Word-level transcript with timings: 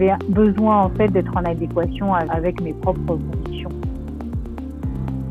J'avais 0.00 0.14
besoin 0.28 0.84
en 0.84 0.88
fait 0.90 1.08
d'être 1.08 1.36
en 1.36 1.44
adéquation 1.44 2.14
avec 2.14 2.60
mes 2.62 2.72
propres 2.72 3.18
conditions. 3.18 3.70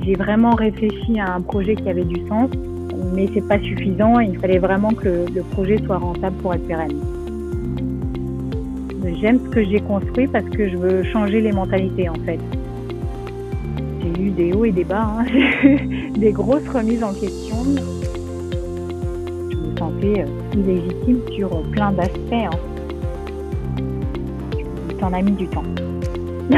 J'ai 0.01 0.13
vraiment 0.13 0.51
réfléchi 0.51 1.19
à 1.19 1.33
un 1.33 1.41
projet 1.41 1.75
qui 1.75 1.89
avait 1.89 2.03
du 2.03 2.27
sens, 2.27 2.51
mais 3.15 3.27
c'est 3.33 3.47
pas 3.47 3.59
suffisant. 3.59 4.19
Il 4.19 4.37
fallait 4.37 4.59
vraiment 4.59 4.91
que 4.91 5.25
le 5.33 5.41
projet 5.53 5.77
soit 5.85 5.97
rentable 5.97 6.35
pour 6.37 6.53
être 6.53 6.67
pérenne. 6.67 6.99
J'aime 9.19 9.39
ce 9.45 9.49
que 9.49 9.63
j'ai 9.63 9.79
construit 9.79 10.27
parce 10.27 10.45
que 10.45 10.69
je 10.69 10.77
veux 10.77 11.03
changer 11.03 11.41
les 11.41 11.51
mentalités 11.51 12.07
en 12.07 12.15
fait. 12.25 12.39
J'ai 14.01 14.23
eu 14.23 14.29
des 14.29 14.53
hauts 14.53 14.65
et 14.65 14.71
des 14.71 14.83
bas, 14.83 15.09
hein. 15.19 15.25
des 16.17 16.31
grosses 16.31 16.69
remises 16.69 17.03
en 17.03 17.13
question. 17.13 17.55
Je 19.49 19.55
me 19.55 19.77
sentais 19.77 20.21
euh, 20.21 20.53
illégitime 20.53 21.19
sur 21.35 21.49
plein 21.71 21.91
d'aspects. 21.91 22.33
Hein. 22.33 22.78
T'en 24.99 25.13
as 25.13 25.21
mis 25.21 25.31
du 25.31 25.47
temps. 25.47 25.63
T'en 26.49 26.57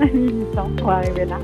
as 0.00 0.12
mis 0.12 0.32
du 0.32 0.44
temps 0.54 0.70
pour 0.76 0.90
arriver 0.90 1.26
là. 1.26 1.38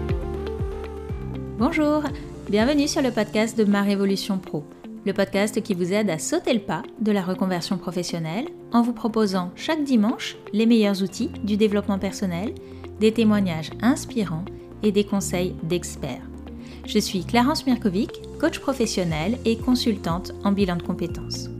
Bonjour, 1.59 2.03
bienvenue 2.49 2.89
sur 2.89 3.03
le 3.03 3.11
podcast 3.11 3.59
de 3.59 3.65
Ma 3.65 3.83
Révolution 3.83 4.39
Pro 4.39 4.65
le 5.07 5.13
podcast 5.13 5.63
qui 5.63 5.73
vous 5.73 5.93
aide 5.93 6.11
à 6.11 6.19
sauter 6.19 6.53
le 6.53 6.61
pas 6.61 6.83
de 7.01 7.13
la 7.13 7.23
reconversion 7.23 7.79
professionnelle 7.79 8.49
en 8.73 8.83
vous 8.83 8.93
proposant 8.93 9.53
chaque 9.55 9.85
dimanche 9.85 10.37
les 10.53 10.67
meilleurs 10.67 11.01
outils 11.01 11.31
du 11.45 11.57
développement 11.57 12.01
personnel, 12.01 12.53
des 12.99 13.13
témoignages 13.13 13.71
inspirants 13.83 14.45
et 14.83 14.91
des 14.91 15.05
conseils 15.05 15.55
d'experts. 15.63 16.29
Je 16.87 16.99
suis 16.99 17.25
Clarence 17.25 17.67
Mirkovic, 17.67 18.21
coach 18.41 18.59
professionnel 18.59 19.39
et 19.45 19.57
consultante 19.57 20.33
en 20.43 20.51
bilan 20.51 20.77
de 20.77 20.83
compétences. 20.83 21.51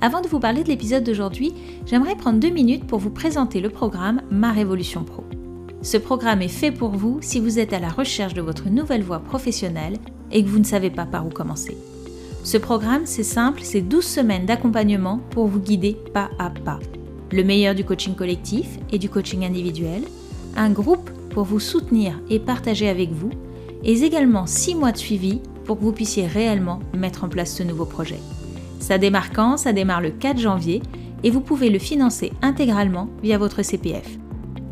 Avant 0.00 0.20
de 0.20 0.28
vous 0.28 0.38
parler 0.38 0.62
de 0.62 0.68
l'épisode 0.68 1.02
d'aujourd'hui, 1.02 1.52
j'aimerais 1.84 2.14
prendre 2.14 2.38
deux 2.38 2.50
minutes 2.50 2.86
pour 2.86 3.00
vous 3.00 3.10
présenter 3.10 3.60
le 3.60 3.68
programme 3.68 4.22
Ma 4.30 4.52
Révolution 4.52 5.02
Pro. 5.02 5.24
Ce 5.82 5.96
programme 5.96 6.40
est 6.40 6.46
fait 6.46 6.70
pour 6.70 6.90
vous 6.90 7.18
si 7.20 7.40
vous 7.40 7.58
êtes 7.58 7.72
à 7.72 7.80
la 7.80 7.88
recherche 7.88 8.34
de 8.34 8.40
votre 8.40 8.68
nouvelle 8.68 9.02
voie 9.02 9.18
professionnelle 9.18 9.96
et 10.30 10.44
que 10.44 10.48
vous 10.48 10.60
ne 10.60 10.64
savez 10.64 10.90
pas 10.90 11.04
par 11.04 11.26
où 11.26 11.30
commencer. 11.30 11.76
Ce 12.44 12.56
programme, 12.56 13.06
c'est 13.06 13.24
simple, 13.24 13.60
c'est 13.64 13.80
12 13.80 14.04
semaines 14.04 14.46
d'accompagnement 14.46 15.18
pour 15.30 15.48
vous 15.48 15.58
guider 15.58 15.96
pas 16.14 16.30
à 16.38 16.50
pas. 16.50 16.78
Le 17.32 17.42
meilleur 17.42 17.74
du 17.74 17.84
coaching 17.84 18.14
collectif 18.14 18.78
et 18.92 18.98
du 18.98 19.08
coaching 19.08 19.44
individuel, 19.44 20.04
un 20.56 20.70
groupe 20.70 21.10
pour 21.30 21.42
vous 21.42 21.60
soutenir 21.60 22.20
et 22.30 22.38
partager 22.38 22.88
avec 22.88 23.10
vous, 23.10 23.30
et 23.82 24.00
également 24.04 24.46
6 24.46 24.76
mois 24.76 24.92
de 24.92 24.96
suivi 24.96 25.40
pour 25.64 25.76
que 25.76 25.84
vous 25.84 25.92
puissiez 25.92 26.26
réellement 26.26 26.78
mettre 26.94 27.24
en 27.24 27.28
place 27.28 27.52
ce 27.52 27.64
nouveau 27.64 27.84
projet. 27.84 28.20
Ça 28.80 28.98
démarre 28.98 29.32
quand? 29.32 29.56
Ça 29.56 29.72
démarre 29.72 30.00
le 30.00 30.10
4 30.10 30.38
janvier 30.38 30.82
et 31.22 31.30
vous 31.30 31.40
pouvez 31.40 31.70
le 31.70 31.78
financer 31.78 32.32
intégralement 32.42 33.08
via 33.22 33.38
votre 33.38 33.62
CPF. 33.62 34.18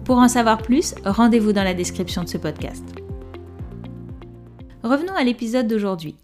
Pour 0.05 0.19
en 0.19 0.29
savoir 0.29 0.59
plus, 0.59 0.95
rendez-vous 1.05 1.53
dans 1.53 1.65
la 1.65 1.75
description 1.75 2.23
de 2.23 2.29
ce 2.29 2.39
podcast. 2.39 2.85
Revenons 4.83 5.15
à 5.15 5.25
l'épisode 5.25 5.67
d'aujourd'hui 5.67 6.17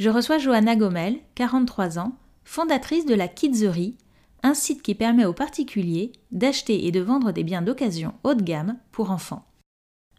je 0.00 0.08
reçois 0.08 0.38
Johanna 0.38 0.76
Gomel, 0.76 1.18
43 1.34 1.98
ans, 1.98 2.14
fondatrice 2.42 3.04
de 3.04 3.14
la 3.14 3.28
Kidzerie, 3.28 3.98
un 4.42 4.54
site 4.54 4.80
qui 4.80 4.94
permet 4.94 5.26
aux 5.26 5.34
particuliers 5.34 6.12
d'acheter 6.32 6.86
et 6.86 6.90
de 6.90 7.00
vendre 7.00 7.32
des 7.32 7.44
biens 7.44 7.60
d'occasion 7.60 8.14
haut 8.24 8.32
de 8.32 8.42
gamme 8.42 8.78
pour 8.92 9.10
enfants. 9.10 9.44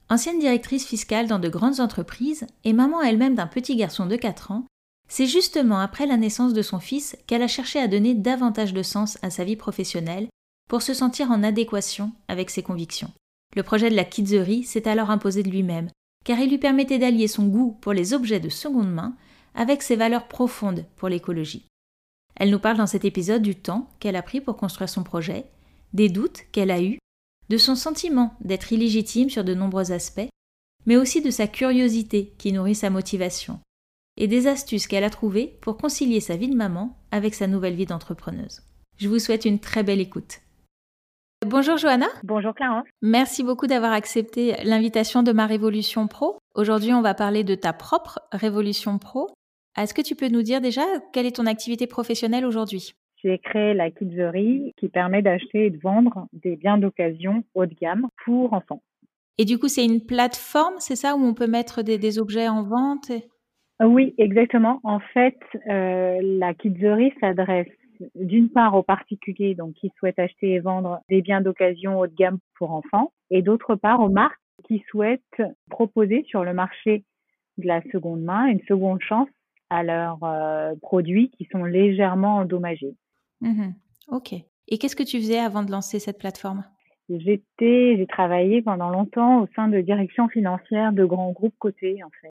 Ancienne 0.08 0.38
directrice 0.38 0.86
fiscale 0.86 1.25
dans 1.25 1.39
de 1.39 1.50
grandes 1.50 1.80
entreprises 1.80 2.45
et 2.64 2.73
maman 2.73 3.02
elle-même 3.02 3.34
d'un 3.34 3.47
petit 3.47 3.75
garçon 3.75 4.06
de 4.06 4.16
4 4.17 4.52
ans, 4.52 4.66
c'est 5.12 5.28
justement 5.28 5.81
après 5.81 6.06
la 6.06 6.16
naissance 6.16 6.53
de 6.53 6.62
son 6.62 6.80
fils 6.80 7.18
qu'elle 7.28 7.41
a 7.41 7.47
cherché 7.50 7.80
à 7.80 7.90
donner 7.90 8.16
davantage 8.16 8.74
de 8.74 8.81
sens 8.81 9.18
à 9.22 9.30
sa 9.30 9.44
vie 9.44 9.58
professionnelle 9.58 10.30
pour 10.69 10.81
se 10.81 10.94
sentir 10.94 11.31
en 11.31 11.44
adéquation 11.44 12.13
avec 12.30 12.50
ses 12.50 12.63
convictions. 12.63 13.12
Le 13.53 13.62
projet 13.62 13.90
de 13.90 13.96
la 13.97 14.06
Kidzerie 14.06 14.63
s'est 14.63 14.88
alors 14.88 15.09
imposé 15.09 15.44
de 15.44 15.50
lui-même, 15.50 15.90
car 16.24 16.40
il 16.40 16.50
lui 16.50 16.59
permettait 16.59 16.97
d'allier 16.97 17.28
son 17.28 17.46
goût 17.47 17.78
pour 17.81 17.91
les 17.91 18.13
objets 18.13 18.40
de 18.40 18.47
seconde 18.47 18.90
main 18.90 19.13
avec 19.53 19.81
ses 19.81 19.97
valeurs 19.97 20.30
profondes 20.30 20.85
pour 20.96 21.09
l'écologie. 21.09 21.68
Elle 22.38 22.50
nous 22.50 22.59
parle 22.59 22.78
dans 22.78 22.88
cet 22.88 23.03
épisode 23.03 23.41
du 23.41 23.56
temps 23.56 23.90
qu'elle 24.00 24.16
a 24.16 24.24
pris 24.24 24.40
pour 24.40 24.56
construire 24.56 24.88
son 24.88 25.03
projet, 25.03 25.44
des 25.91 26.08
doutes 26.08 26.44
qu'elle 26.53 26.72
a 26.72 26.81
eus, 26.81 27.00
de 27.50 27.58
son 27.58 27.75
sentiment 27.75 28.34
d'être 28.40 28.72
illégitime 28.72 29.30
sur 29.30 29.44
de 29.44 29.53
nombreux 29.53 29.91
aspects, 29.91 30.30
mais 30.85 30.96
aussi 30.96 31.22
de 31.22 31.31
sa 31.31 31.47
curiosité 31.47 32.34
qui 32.38 32.53
nourrit 32.53 32.75
sa 32.75 32.90
motivation, 32.90 33.59
et 34.22 34.28
des 34.28 34.46
astuces 34.46 34.86
qu'elle 34.86 35.04
a 35.04 35.09
trouvées 35.09 35.58
pour 35.62 35.78
concilier 35.78 36.20
sa 36.20 36.38
vie 36.38 36.48
de 36.48 36.56
maman 36.56 36.96
avec 37.09 37.34
sa 37.34 37.48
nouvelle 37.48 37.74
vie 37.74 37.88
d'entrepreneuse. 37.88 38.62
Je 39.00 39.09
vous 39.09 39.18
souhaite 39.18 39.46
une 39.46 39.59
très 39.59 39.82
belle 39.82 40.00
écoute. 40.00 40.42
Bonjour 41.44 41.78
Johanna. 41.78 42.06
Bonjour 42.24 42.54
Clarence. 42.54 42.86
Merci 43.02 43.44
beaucoup 43.44 43.66
d'avoir 43.66 43.94
accepté 43.94 44.54
l'invitation 44.64 45.24
de 45.24 45.32
ma 45.32 45.48
Révolution 45.48 46.08
Pro. 46.08 46.38
Aujourd'hui, 46.54 46.94
on 46.94 47.02
va 47.02 47.16
parler 47.16 47.44
de 47.44 47.56
ta 47.56 47.74
propre 47.74 48.20
Révolution 48.32 49.00
Pro. 49.00 49.28
Est-ce 49.76 49.96
que 49.96 50.04
tu 50.04 50.16
peux 50.16 50.28
nous 50.28 50.44
dire 50.44 50.62
déjà 50.62 50.84
quelle 51.14 51.26
est 51.26 51.38
ton 51.38 51.48
activité 51.48 51.88
professionnelle 51.88 52.46
aujourd'hui? 52.46 52.94
J'ai 53.24 53.40
créé 53.40 53.74
la 53.74 53.90
Kidzerie 53.90 54.72
qui 54.78 54.88
permet 54.88 55.24
d'acheter 55.24 55.66
et 55.66 55.70
de 55.72 55.80
vendre 55.80 56.28
des 56.32 56.58
biens 56.58 56.78
d'occasion 56.78 57.44
haut 57.56 57.66
de 57.66 57.74
gamme 57.74 58.08
pour 58.24 58.53
enfants. 58.53 58.84
Et 59.40 59.46
du 59.46 59.58
coup, 59.58 59.68
c'est 59.68 59.84
une 59.84 60.06
plateforme, 60.06 60.76
c'est 60.78 60.96
ça, 60.96 61.16
où 61.16 61.24
on 61.24 61.34
peut 61.34 61.48
mettre 61.48 61.82
des, 61.82 62.20
objets 62.20 62.48
en 62.48 62.62
vente 62.62 63.12
Oui, 63.84 64.14
exactement. 64.18 64.80
En 64.84 65.00
fait, 65.00 65.40
euh, 65.69 66.19
la 66.22 66.53
Kidzerie 66.53 67.14
s'adresse 67.19 67.68
d'une 68.16 68.50
part 68.50 68.75
aux 68.75 68.84
particuliers 68.84 69.56
donc 69.56 69.74
qui 69.74 69.92
souhaitent 69.97 70.19
acheter 70.19 70.52
et 70.52 70.59
vendre 70.59 71.02
des 71.09 71.22
biens 71.22 71.42
d'occasion 71.42 72.00
haut 72.00 72.08
de 72.08 72.16
gamme 72.16 72.40
pour 72.56 72.72
enfants, 72.72 73.12
et 73.30 73.41
d'autre 73.41 73.75
part 73.75 74.02
aux 74.02 74.09
marques 74.09 74.40
qui 74.68 74.84
souhaitent 74.90 75.41
proposer 75.70 76.24
sur 76.28 76.44
le 76.44 76.53
marché 76.53 77.03
de 77.58 77.68
la 77.68 77.81
seconde 77.91 78.22
main 78.22 78.46
une 78.47 78.62
seconde 78.68 79.02
chance 79.02 79.30
à 79.70 79.84
leurs 79.84 80.24
euh, 80.24 80.74
produits 80.81 81.31
qui 81.31 81.47
sont 81.52 81.64
légèrement 81.64 82.38
endommagés. 82.38 82.96
Mmh 83.41 83.70
ok. 84.09 84.34
Et 84.68 84.78
qu'est-ce 84.78 84.96
que 84.96 85.03
tu 85.03 85.18
faisais 85.18 85.40
avant 85.40 85.64
de 85.64 85.72
lancer 85.72 86.00
cette 86.00 86.20
plateforme? 86.20 86.64
J'étais, 87.09 87.97
j'ai 87.97 88.08
travaillé 88.08 88.62
pendant 88.62 88.90
longtemps 88.90 89.41
au 89.41 89.47
sein 89.56 89.68
de 89.68 89.81
directions 89.81 90.28
financières 90.28 90.94
de 90.94 91.03
grands 91.03 91.31
groupes 91.31 91.56
cotés 91.59 92.03
en 92.03 92.09
fait. 92.22 92.30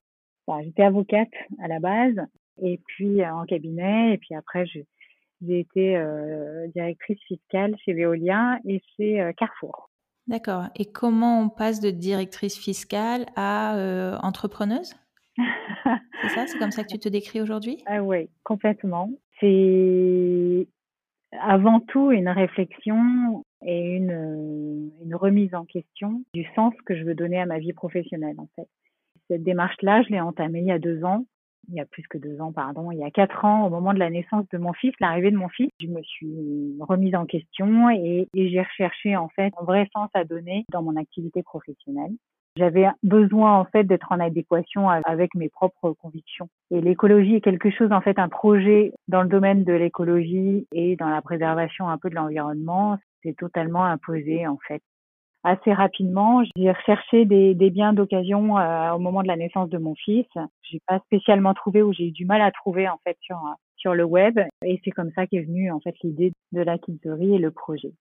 J'étais 0.62 0.82
avocate 0.82 1.32
à 1.62 1.68
la 1.68 1.80
base 1.80 2.16
et 2.62 2.80
puis 2.86 3.22
euh, 3.22 3.34
en 3.34 3.44
cabinet 3.44 4.14
et 4.14 4.18
puis 4.18 4.34
après 4.34 4.66
j'ai 4.66 4.86
été 5.60 5.96
euh, 5.96 6.66
directrice 6.74 7.20
fiscale 7.26 7.74
chez 7.84 7.94
Veolia 7.94 8.58
et 8.66 8.82
chez 8.96 9.32
Carrefour. 9.36 9.90
D'accord. 10.26 10.64
Et 10.76 10.92
comment 10.92 11.40
on 11.40 11.48
passe 11.48 11.80
de 11.80 11.90
directrice 11.90 12.58
fiscale 12.58 13.26
à 13.36 14.18
entrepreneuse? 14.22 14.94
C'est 15.36 16.28
ça? 16.28 16.46
C'est 16.46 16.58
comme 16.58 16.70
ça 16.70 16.82
que 16.84 16.88
tu 16.88 16.98
te 16.98 17.08
décris 17.08 17.40
aujourd'hui? 17.40 17.82
Ah 17.86 18.02
Oui, 18.02 18.28
complètement. 18.44 19.10
C'est 19.40 20.68
avant 21.40 21.80
tout 21.80 22.10
une 22.10 22.28
réflexion 22.28 23.44
et 23.62 23.96
une, 23.96 24.90
une 25.02 25.14
remise 25.14 25.54
en 25.54 25.64
question 25.64 26.22
du 26.34 26.44
sens 26.54 26.74
que 26.86 26.96
je 26.96 27.04
veux 27.04 27.14
donner 27.14 27.40
à 27.40 27.46
ma 27.46 27.58
vie 27.58 27.72
professionnelle, 27.72 28.36
en 28.38 28.48
fait. 28.56 28.68
Cette 29.30 29.44
démarche-là, 29.44 30.02
je 30.02 30.08
l'ai 30.08 30.20
entamée 30.20 30.58
il 30.58 30.66
y 30.66 30.72
a 30.72 30.80
deux 30.80 31.04
ans 31.04 31.24
il 31.68 31.76
y 31.76 31.80
a 31.80 31.84
plus 31.84 32.02
que 32.08 32.18
deux 32.18 32.40
ans, 32.40 32.52
pardon, 32.52 32.90
il 32.90 32.98
y 32.98 33.04
a 33.04 33.10
quatre 33.10 33.44
ans, 33.44 33.66
au 33.66 33.70
moment 33.70 33.94
de 33.94 33.98
la 33.98 34.10
naissance 34.10 34.44
de 34.52 34.58
mon 34.58 34.72
fils, 34.72 34.92
l'arrivée 35.00 35.30
de 35.30 35.36
mon 35.36 35.48
fils, 35.48 35.70
je 35.80 35.86
me 35.86 36.02
suis 36.02 36.76
remise 36.80 37.14
en 37.14 37.26
question 37.26 37.90
et, 37.90 38.28
et 38.34 38.50
j'ai 38.50 38.60
recherché 38.60 39.16
en 39.16 39.28
fait 39.28 39.52
un 39.60 39.64
vrai 39.64 39.88
sens 39.92 40.08
à 40.14 40.24
donner 40.24 40.64
dans 40.72 40.82
mon 40.82 40.96
activité 40.96 41.42
professionnelle. 41.42 42.12
J'avais 42.56 42.88
besoin 43.04 43.56
en 43.56 43.64
fait 43.64 43.84
d'être 43.84 44.10
en 44.10 44.18
adéquation 44.18 44.88
avec 44.88 45.36
mes 45.36 45.48
propres 45.48 45.92
convictions. 45.92 46.48
Et 46.72 46.80
l'écologie 46.80 47.36
est 47.36 47.40
quelque 47.40 47.70
chose 47.70 47.92
en 47.92 48.00
fait 48.00 48.18
un 48.18 48.28
projet 48.28 48.92
dans 49.06 49.22
le 49.22 49.28
domaine 49.28 49.62
de 49.62 49.72
l'écologie 49.72 50.66
et 50.72 50.96
dans 50.96 51.08
la 51.08 51.22
préservation 51.22 51.88
un 51.88 51.96
peu 51.96 52.10
de 52.10 52.16
l'environnement, 52.16 52.98
c'est 53.22 53.36
totalement 53.36 53.84
imposé 53.84 54.48
en 54.48 54.58
fait. 54.66 54.82
Assez 55.42 55.72
rapidement, 55.72 56.42
j'ai 56.54 56.70
recherché 56.70 57.24
des, 57.24 57.54
des 57.54 57.70
biens 57.70 57.94
d'occasion 57.94 58.58
euh, 58.58 58.92
au 58.92 58.98
moment 58.98 59.22
de 59.22 59.28
la 59.28 59.36
naissance 59.36 59.70
de 59.70 59.78
mon 59.78 59.94
fils. 59.94 60.26
J'ai 60.62 60.80
pas 60.86 60.98
spécialement 61.06 61.54
trouvé 61.54 61.82
ou 61.82 61.94
j'ai 61.94 62.08
eu 62.08 62.12
du 62.12 62.26
mal 62.26 62.42
à 62.42 62.50
trouver 62.50 62.88
en 62.88 62.98
fait 63.04 63.16
sur 63.22 63.38
sur 63.76 63.94
le 63.94 64.04
web 64.04 64.38
et 64.62 64.80
c'est 64.84 64.90
comme 64.90 65.10
ça 65.12 65.26
qu'est 65.26 65.40
venue 65.40 65.72
en 65.72 65.80
fait 65.80 65.94
l'idée 66.02 66.32
de 66.52 66.60
la 66.60 66.76
kidzerie 66.76 67.36
et 67.36 67.38
le 67.38 67.50
projet 67.50 67.92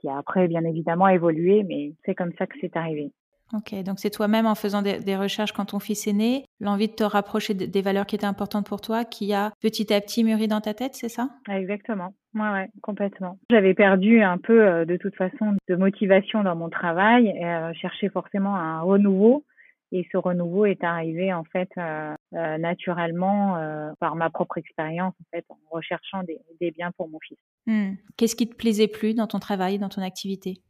qui 0.00 0.08
a 0.08 0.18
après 0.18 0.48
bien 0.48 0.64
évidemment 0.64 1.08
évolué 1.08 1.62
mais 1.62 1.92
c'est 2.04 2.14
comme 2.14 2.32
ça 2.38 2.46
que 2.46 2.56
c'est 2.60 2.76
arrivé. 2.76 3.12
Ok, 3.54 3.74
donc 3.82 3.98
c'est 3.98 4.10
toi-même 4.10 4.46
en 4.46 4.54
faisant 4.54 4.82
des, 4.82 5.16
recherches 5.16 5.52
quand 5.52 5.66
ton 5.66 5.78
fils 5.78 6.06
est 6.06 6.12
né, 6.12 6.44
l'envie 6.60 6.88
de 6.88 6.92
te 6.92 7.04
rapprocher 7.04 7.54
des 7.54 7.82
valeurs 7.82 8.04
qui 8.04 8.14
étaient 8.14 8.26
importantes 8.26 8.66
pour 8.66 8.82
toi, 8.82 9.04
qui 9.04 9.32
a 9.32 9.52
petit 9.62 9.92
à 9.92 10.00
petit 10.02 10.22
mûri 10.22 10.48
dans 10.48 10.60
ta 10.60 10.74
tête, 10.74 10.94
c'est 10.94 11.08
ça? 11.08 11.30
Exactement, 11.48 12.14
ouais, 12.34 12.50
ouais, 12.50 12.68
complètement. 12.82 13.38
J'avais 13.50 13.72
perdu 13.72 14.22
un 14.22 14.36
peu 14.36 14.60
euh, 14.60 14.84
de 14.84 14.96
toute 14.98 15.14
façon 15.16 15.56
de 15.66 15.76
motivation 15.76 16.42
dans 16.42 16.56
mon 16.56 16.68
travail, 16.68 17.28
et, 17.28 17.44
euh, 17.44 17.72
cherchais 17.72 18.10
forcément 18.10 18.54
un 18.54 18.82
renouveau, 18.82 19.44
et 19.92 20.06
ce 20.12 20.18
renouveau 20.18 20.66
est 20.66 20.84
arrivé 20.84 21.32
en 21.32 21.44
fait 21.44 21.70
euh, 21.78 22.14
naturellement 22.58 23.56
par 23.98 24.14
ma 24.16 24.28
propre 24.28 24.58
expérience 24.58 25.14
en 25.22 25.24
fait 25.34 25.46
en 25.48 25.56
recherchant 25.70 26.22
des, 26.24 26.70
biens 26.72 26.90
pour 26.98 27.08
mon 27.08 27.18
fils. 27.20 27.38
Mmh. 27.66 27.94
Qu'est-ce 28.18 28.36
qui 28.36 28.46
te 28.46 28.54
plaisait 28.54 28.88
plus 28.88 29.14
dans 29.14 29.26
ton 29.26 29.38
travail, 29.38 29.78
dans 29.78 29.88
ton 29.88 30.02
activité? 30.02 30.60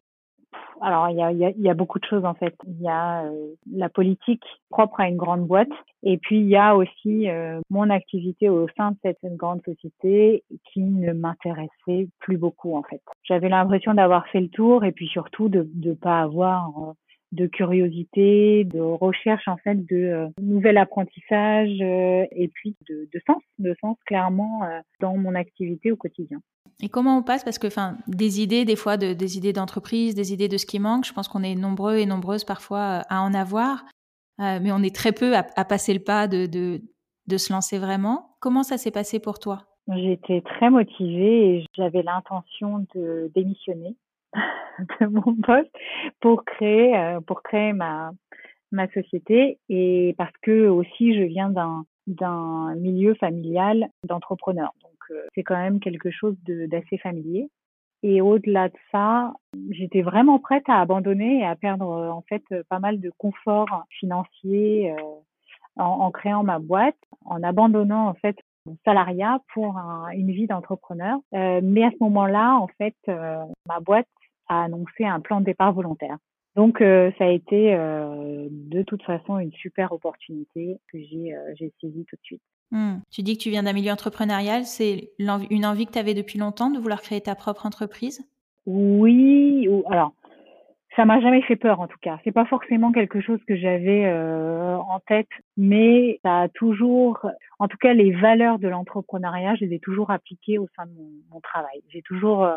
Alors, 0.81 1.09
il 1.11 1.17
y 1.17 1.23
a, 1.23 1.33
y, 1.33 1.45
a, 1.45 1.51
y 1.51 1.69
a, 1.69 1.75
beaucoup 1.75 1.99
de 1.99 2.05
choses 2.05 2.25
en 2.25 2.35
fait. 2.35 2.55
Il 2.67 2.81
y 2.81 2.89
a 2.89 3.25
euh, 3.25 3.55
la 3.73 3.89
politique 3.89 4.45
propre 4.71 5.01
à 5.01 5.09
une 5.09 5.17
grande 5.17 5.47
boîte, 5.47 5.69
et 6.03 6.19
puis 6.19 6.41
il 6.41 6.47
y 6.47 6.57
a 6.57 6.77
aussi 6.77 7.29
euh, 7.29 7.61
mon 7.71 7.91
activité 7.91 8.49
au 8.49 8.67
sein 8.77 8.93
de 8.93 8.97
cette 9.03 9.37
grande 9.37 9.63
société 9.65 10.45
qui 10.73 10.81
ne 10.81 11.13
m'intéressait 11.13 12.09
plus 12.21 12.37
beaucoup 12.37 12.77
en 12.77 12.83
fait. 12.83 13.03
J'avais 13.25 13.49
l'impression 13.49 13.95
d'avoir 13.95 14.27
fait 14.29 14.41
le 14.41 14.49
tour, 14.49 14.85
et 14.85 14.93
puis 14.93 15.09
surtout 15.09 15.49
de 15.49 15.69
ne 15.75 15.95
pas 15.95 16.21
avoir 16.21 16.69
euh, 16.69 16.93
de 17.33 17.47
curiosité, 17.47 18.65
de 18.65 18.81
recherche 18.81 19.47
en 19.49 19.57
fait 19.59 19.75
de 19.75 19.97
euh, 19.97 20.29
nouvel 20.41 20.79
apprentissage 20.79 21.77
euh, 21.81 22.25
et 22.33 22.49
puis 22.49 22.75
de, 22.89 23.09
de, 23.13 23.21
sens, 23.27 23.43
de 23.59 23.77
sens 23.81 23.97
clairement 24.07 24.65
euh, 24.65 24.81
dans 25.01 25.17
mon 25.17 25.35
activité 25.35 25.93
au 25.93 25.97
quotidien. 25.97 26.41
Et 26.83 26.89
comment 26.89 27.19
on 27.19 27.23
passe? 27.23 27.45
Parce 27.45 27.59
que, 27.59 27.67
enfin, 27.67 27.99
des 28.07 28.41
idées, 28.41 28.65
des 28.65 28.77
fois, 28.77 28.97
de, 28.97 29.13
des 29.13 29.37
idées 29.37 29.53
d'entreprise, 29.53 30.15
des 30.15 30.33
idées 30.33 30.49
de 30.49 30.57
ce 30.57 30.65
qui 30.65 30.79
manque. 30.79 31.05
Je 31.05 31.13
pense 31.13 31.29
qu'on 31.29 31.43
est 31.43 31.55
nombreux 31.55 31.97
et 31.97 32.07
nombreuses 32.07 32.45
parfois 32.45 33.03
à 33.09 33.21
en 33.21 33.35
avoir, 33.35 33.85
mais 34.39 34.71
on 34.71 34.83
est 34.85 34.95
très 34.95 35.13
peu 35.13 35.37
à, 35.37 35.45
à 35.57 35.65
passer 35.65 35.93
le 35.93 36.01
pas 36.01 36.29
de, 36.29 36.47
de, 36.47 36.81
de 37.27 37.37
se 37.37 37.53
lancer 37.53 37.79
vraiment. 37.79 38.37
Comment 38.41 38.63
ça 38.63 38.79
s'est 38.79 38.93
passé 38.93 39.19
pour 39.19 39.41
toi? 39.41 39.65
J'étais 39.89 40.43
très 40.43 40.71
motivée 40.71 41.57
et 41.57 41.67
j'avais 41.77 42.03
l'intention 42.03 42.87
de 42.95 43.31
démissionner 43.35 43.97
de 45.01 45.07
mon 45.07 45.35
poste 45.37 45.71
pour 46.21 46.45
créer 46.45 46.97
euh, 46.97 47.21
pour 47.21 47.43
créer 47.43 47.73
ma 47.73 48.13
ma 48.71 48.89
société 48.89 49.59
et 49.69 50.15
parce 50.19 50.37
que 50.43 50.69
aussi 50.69 51.15
je 51.17 51.23
viens 51.23 51.51
d'un 51.51 51.85
d'un 52.07 52.75
milieu 52.75 53.15
familial 53.15 53.89
d'entrepreneurs 54.05 54.75
donc 54.83 54.99
euh, 55.11 55.27
c'est 55.35 55.43
quand 55.43 55.57
même 55.57 55.81
quelque 55.81 56.11
chose 56.11 56.37
d'assez 56.47 56.99
familier. 56.99 57.51
Et 58.05 58.21
au-delà 58.21 58.69
de 58.69 58.77
ça 58.93 59.33
j'étais 59.71 60.03
vraiment 60.03 60.39
prête 60.39 60.69
à 60.69 60.81
abandonner 60.81 61.41
et 61.41 61.47
à 61.47 61.57
perdre 61.57 61.91
euh, 61.91 62.11
en 62.11 62.23
fait 62.23 62.45
pas 62.69 62.79
mal 62.79 63.01
de 63.01 63.11
confort 63.19 63.85
financier 63.99 64.95
en, 65.77 66.11
créant 66.11 66.43
ma 66.43 66.59
boîte 66.59 66.99
en 67.25 67.43
abandonnant 67.43 68.09
en 68.09 68.15
fait 68.15 68.37
mon 68.67 68.77
salariat 68.85 69.41
pour 69.55 69.77
une 70.13 70.31
vie 70.31 70.47
d'entrepreneur 70.47 71.19
mais 71.33 71.85
à 71.85 71.91
ce 71.91 71.97
moment-là 72.01 72.57
en 72.57 72.69
fait 72.79 72.97
ma 73.67 73.81
boîte 73.81 74.07
a 74.49 74.65
annoncé 74.65 75.05
un 75.05 75.21
plan 75.21 75.41
de 75.41 75.47
départ 75.47 75.73
volontaire. 75.73 76.19
Donc 76.59 76.81
euh, 76.81 77.13
ça 77.19 77.25
a 77.25 77.29
été 77.29 77.75
euh, 77.75 78.49
de 78.51 78.83
toute 78.83 79.03
façon 79.05 79.39
une 79.39 79.53
super 79.53 79.93
opportunité 79.93 80.79
que 80.91 80.99
j'ai 80.99 81.33
euh, 81.33 81.55
saisie 81.81 82.05
tout 82.09 82.17
de 82.17 82.25
suite. 82.25 82.43
Hmm. 82.73 82.97
Tu 83.11 83.23
dis 83.23 83.37
que 83.37 83.43
tu 83.45 83.51
viens 83.51 83.63
d'un 83.63 83.73
milieu 83.73 83.93
entrepreneurial, 83.93 84.65
c'est 84.65 85.13
une 85.19 85.65
envie 85.65 85.87
que 85.87 85.93
tu 85.93 85.99
avais 85.99 86.15
depuis 86.15 86.39
longtemps 86.39 86.71
de 86.71 86.79
vouloir 86.79 87.01
créer 87.01 87.21
ta 87.21 87.37
propre 87.37 87.65
entreprise? 87.65 88.29
Oui, 88.67 89.69
ou 89.69 89.85
alors 89.89 90.13
ça 90.96 91.05
m'a 91.05 91.20
jamais 91.20 91.43
fait 91.43 91.56
peur 91.56 91.81
en 91.81 91.87
tout 91.87 91.99
cas. 92.00 92.19
C'est 92.25 92.32
pas 92.32 92.46
forcément 92.46 92.93
quelque 92.93 93.20
chose 93.20 93.40
que 93.46 93.56
j'avais 93.56 94.06
euh, 94.06 94.76
en 94.76 95.00
tête, 95.00 95.29
mais 95.56 96.19
ça 96.25 96.43
a 96.43 96.49
toujours, 96.49 97.20
en 97.58 97.69
tout 97.69 97.76
cas, 97.76 97.93
les 97.93 98.12
valeurs 98.12 98.58
de 98.58 98.69
l'entrepreneuriat, 98.69 99.55
je 99.56 99.64
les 99.64 99.76
ai 99.76 99.79
toujours 99.79 100.11
appliquées 100.11 100.58
au 100.58 100.67
sein 100.76 100.87
de 100.87 100.93
mon, 101.31 101.40
travail. 101.40 101.81
J'ai 101.88 102.02
toujours 102.02 102.44
euh, 102.44 102.56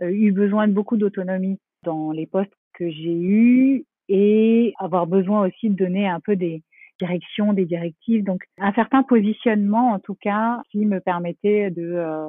eu 0.00 0.30
besoin 0.32 0.68
de 0.68 0.72
beaucoup 0.72 0.96
d'autonomie 0.96 1.58
dans 1.82 2.12
les 2.12 2.26
postes 2.26 2.52
que 2.74 2.88
j'ai 2.88 3.12
eus 3.12 3.84
et 4.08 4.74
avoir 4.78 5.06
besoin 5.06 5.46
aussi 5.46 5.70
de 5.70 5.74
donner 5.74 6.08
un 6.08 6.20
peu 6.20 6.36
des 6.36 6.62
directions, 6.98 7.52
des 7.52 7.64
directives. 7.64 8.24
Donc 8.24 8.44
un 8.58 8.72
certain 8.72 9.02
positionnement 9.02 9.92
en 9.92 9.98
tout 9.98 10.16
cas 10.20 10.62
qui 10.70 10.84
me 10.86 11.00
permettait 11.00 11.70
de, 11.70 11.94
euh, 11.94 12.28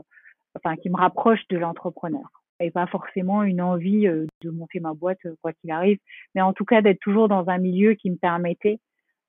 enfin 0.56 0.76
qui 0.78 0.90
me 0.90 0.98
rapproche 0.98 1.48
de 1.50 1.58
l'entrepreneur 1.58 2.41
et 2.62 2.72
pas 2.72 2.88
forcément 2.88 3.44
une 3.44 3.62
envie 3.62 4.08
euh, 4.08 4.26
de 4.42 4.50
monter 4.50 4.80
ma 4.80 4.94
boîte 4.94 5.20
quoi 5.42 5.54
qu'il 5.54 5.72
arrive, 5.72 5.98
mais 6.36 6.42
en 6.42 6.54
tout 6.54 6.66
cas 6.66 6.82
d'être 6.82 7.00
toujours 7.00 7.28
dans 7.28 7.48
un 7.50 7.58
milieu 7.58 7.94
qui 7.96 8.10
me 8.10 8.18
permettait 8.18 8.80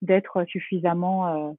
d'être 0.01 0.45
suffisamment 0.45 1.55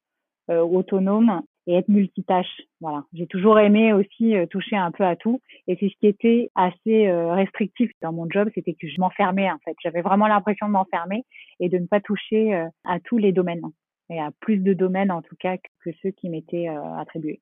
euh, 0.51 0.61
autonome 0.61 1.43
et 1.67 1.75
être 1.75 1.89
multitâche. 1.89 2.63
Voilà. 2.81 3.05
J'ai 3.13 3.27
toujours 3.27 3.59
aimé 3.59 3.93
aussi 3.93 4.37
euh, 4.37 4.47
toucher 4.47 4.77
un 4.77 4.91
peu 4.91 5.05
à 5.05 5.17
tout. 5.17 5.41
Et 5.67 5.77
c'est 5.79 5.89
ce 5.89 5.95
qui 5.99 6.07
était 6.07 6.51
assez 6.55 7.07
euh, 7.07 7.33
restrictif 7.33 7.91
dans 8.03 8.13
mon 8.13 8.29
job, 8.29 8.49
c'était 8.55 8.75
que 8.75 8.89
je 8.89 9.01
m'enfermais 9.01 9.51
en 9.51 9.59
fait. 9.65 9.75
J'avais 9.83 10.03
vraiment 10.03 10.27
l'impression 10.27 10.67
de 10.67 10.73
m'enfermer 10.73 11.25
et 11.61 11.69
de 11.69 11.79
ne 11.79 11.87
pas 11.87 12.01
toucher 12.01 12.55
euh, 12.55 12.67
à 12.85 13.01
tous 13.01 13.19
les 13.19 13.33
domaines 13.33 13.63
et 14.11 14.21
à 14.21 14.31
plus 14.41 14.59
de 14.59 14.75
domaines 14.75 15.11
en 15.11 15.23
tout 15.23 15.37
cas 15.37 15.57
que 15.57 15.91
ceux 16.03 16.11
qui 16.11 16.29
m'étaient 16.29 16.69
attribués. 16.99 17.41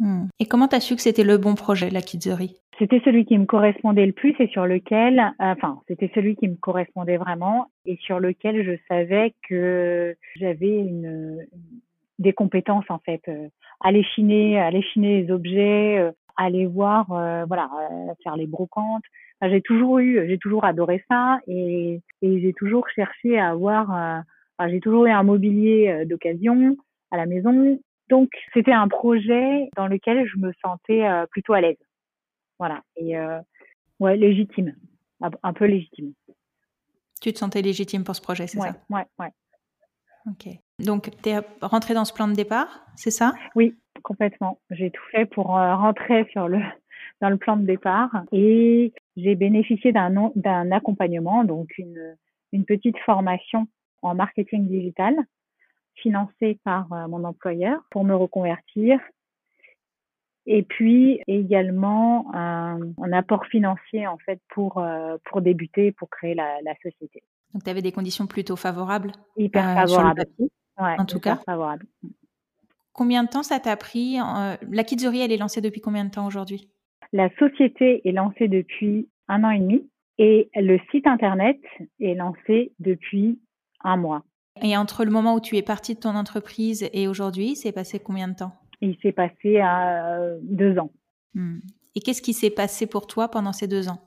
Hmm. 0.00 0.28
Et 0.38 0.46
comment 0.46 0.66
tu 0.66 0.80
su 0.80 0.96
que 0.96 1.02
c'était 1.02 1.24
le 1.24 1.36
bon 1.36 1.54
projet, 1.54 1.90
la 1.90 2.00
Kidzerie 2.00 2.56
C'était 2.78 3.02
celui 3.04 3.26
qui 3.26 3.36
me 3.36 3.44
correspondait 3.44 4.06
le 4.06 4.12
plus 4.12 4.34
et 4.40 4.48
sur 4.48 4.66
lequel, 4.66 5.22
enfin, 5.38 5.82
c'était 5.88 6.10
celui 6.14 6.36
qui 6.36 6.48
me 6.48 6.56
correspondait 6.56 7.18
vraiment 7.18 7.66
et 7.84 7.98
sur 8.00 8.18
lequel 8.18 8.64
je 8.64 8.72
savais 8.88 9.34
que 9.46 10.16
j'avais 10.36 10.78
une, 10.78 11.46
des 12.20 12.32
compétences 12.32 12.88
en 12.88 12.98
fait. 12.98 13.22
Euh, 13.28 13.48
aller 13.80 14.04
chiner, 14.04 14.60
aller 14.60 14.82
chiner 14.82 15.22
les 15.22 15.32
objets, 15.32 15.98
euh, 15.98 16.12
aller 16.36 16.66
voir, 16.66 17.10
euh, 17.12 17.44
voilà, 17.46 17.68
faire 18.22 18.36
les 18.36 18.46
brocantes. 18.46 19.02
j'ai 19.42 19.60
toujours 19.60 19.98
eu, 19.98 20.26
j'ai 20.28 20.38
toujours 20.38 20.64
adoré 20.64 21.04
ça 21.10 21.40
et, 21.46 22.00
et 22.22 22.40
j'ai 22.40 22.52
toujours 22.52 22.88
cherché 22.88 23.38
à 23.38 23.50
avoir, 23.50 24.22
j'ai 24.68 24.80
toujours 24.80 25.06
eu 25.06 25.10
un 25.10 25.22
mobilier 25.22 26.04
d'occasion 26.06 26.76
à 27.10 27.16
la 27.16 27.26
maison. 27.26 27.78
Donc 28.10 28.30
c'était 28.52 28.72
un 28.72 28.88
projet 28.88 29.70
dans 29.76 29.86
lequel 29.86 30.26
je 30.26 30.36
me 30.38 30.52
sentais 30.62 31.06
plutôt 31.30 31.54
à 31.54 31.60
l'aise. 31.60 31.78
Voilà 32.58 32.82
et 32.96 33.14
ouais 34.00 34.16
légitime, 34.16 34.74
un 35.20 35.52
peu 35.52 35.64
légitime. 35.64 36.12
Tu 37.20 37.32
te 37.32 37.38
sentais 37.38 37.62
légitime 37.62 38.02
pour 38.02 38.16
ce 38.16 38.22
projet, 38.22 38.46
c'est 38.46 38.58
ça? 38.58 38.74
Ouais, 38.88 39.04
ouais. 39.18 39.30
Ok. 40.26 40.48
Donc, 40.78 41.10
tu 41.22 41.28
es 41.30 41.38
rentrée 41.60 41.94
dans 41.94 42.04
ce 42.04 42.12
plan 42.12 42.28
de 42.28 42.34
départ, 42.34 42.86
c'est 42.96 43.10
ça? 43.10 43.34
Oui, 43.54 43.76
complètement. 44.02 44.58
J'ai 44.70 44.90
tout 44.90 45.02
fait 45.10 45.26
pour 45.26 45.56
euh, 45.56 45.76
rentrer 45.76 46.26
sur 46.32 46.48
le, 46.48 46.58
dans 47.20 47.28
le 47.28 47.36
plan 47.36 47.56
de 47.56 47.66
départ 47.66 48.10
et 48.32 48.92
j'ai 49.16 49.34
bénéficié 49.34 49.92
d'un, 49.92 50.30
d'un 50.34 50.72
accompagnement, 50.72 51.44
donc 51.44 51.76
une, 51.78 52.16
une 52.52 52.64
petite 52.64 52.98
formation 52.98 53.66
en 54.02 54.14
marketing 54.14 54.66
digital 54.66 55.14
financée 55.94 56.58
par 56.64 56.92
euh, 56.92 57.08
mon 57.08 57.24
employeur 57.24 57.80
pour 57.90 58.04
me 58.04 58.14
reconvertir. 58.14 58.98
Et 60.46 60.62
puis 60.62 61.20
également 61.26 62.34
un, 62.34 62.80
un 63.00 63.12
apport 63.12 63.44
financier 63.46 64.06
en 64.06 64.16
fait 64.18 64.40
pour 64.48 64.78
euh, 64.78 65.18
pour 65.24 65.42
débuter, 65.42 65.92
pour 65.92 66.08
créer 66.08 66.34
la, 66.34 66.60
la 66.62 66.74
société. 66.82 67.22
Donc 67.52 67.64
tu 67.64 67.70
avais 67.70 67.82
des 67.82 67.92
conditions 67.92 68.26
plutôt 68.26 68.56
favorables. 68.56 69.12
Hyper 69.36 69.62
favorables 69.74 70.24
en 70.76 71.04
tout 71.04 71.20
cas. 71.20 71.36
Favorable. 71.44 71.86
Combien 72.92 73.22
de 73.22 73.28
temps 73.28 73.42
ça 73.42 73.60
t'a 73.60 73.76
pris 73.76 74.18
euh, 74.18 74.56
La 74.70 74.82
Kidzerie, 74.82 75.20
elle 75.20 75.32
est 75.32 75.36
lancée 75.36 75.60
depuis 75.60 75.80
combien 75.80 76.04
de 76.04 76.10
temps 76.10 76.26
aujourd'hui? 76.26 76.70
La 77.12 77.28
société 77.36 78.06
est 78.08 78.12
lancée 78.12 78.48
depuis 78.48 79.08
un 79.28 79.44
an 79.44 79.50
et 79.50 79.58
demi 79.58 79.88
et 80.18 80.50
le 80.54 80.78
site 80.90 81.06
internet 81.06 81.60
est 82.00 82.14
lancé 82.14 82.72
depuis 82.78 83.40
un 83.84 83.96
mois. 83.96 84.24
Et 84.62 84.76
entre 84.76 85.04
le 85.04 85.10
moment 85.10 85.34
où 85.34 85.40
tu 85.40 85.56
es 85.56 85.62
partie 85.62 85.94
de 85.94 86.00
ton 86.00 86.14
entreprise 86.16 86.88
et 86.92 87.08
aujourd'hui, 87.08 87.56
c'est 87.56 87.72
passé 87.72 87.98
combien 87.98 88.28
de 88.28 88.34
temps? 88.34 88.52
Il 88.80 88.96
s'est 89.02 89.12
passé 89.12 89.58
à 89.58 90.14
euh, 90.14 90.38
deux 90.42 90.78
ans. 90.78 90.90
Hmm. 91.34 91.58
Et 91.94 92.00
qu'est-ce 92.00 92.22
qui 92.22 92.32
s'est 92.32 92.50
passé 92.50 92.86
pour 92.86 93.06
toi 93.06 93.28
pendant 93.28 93.52
ces 93.52 93.68
deux 93.68 93.88
ans? 93.88 94.00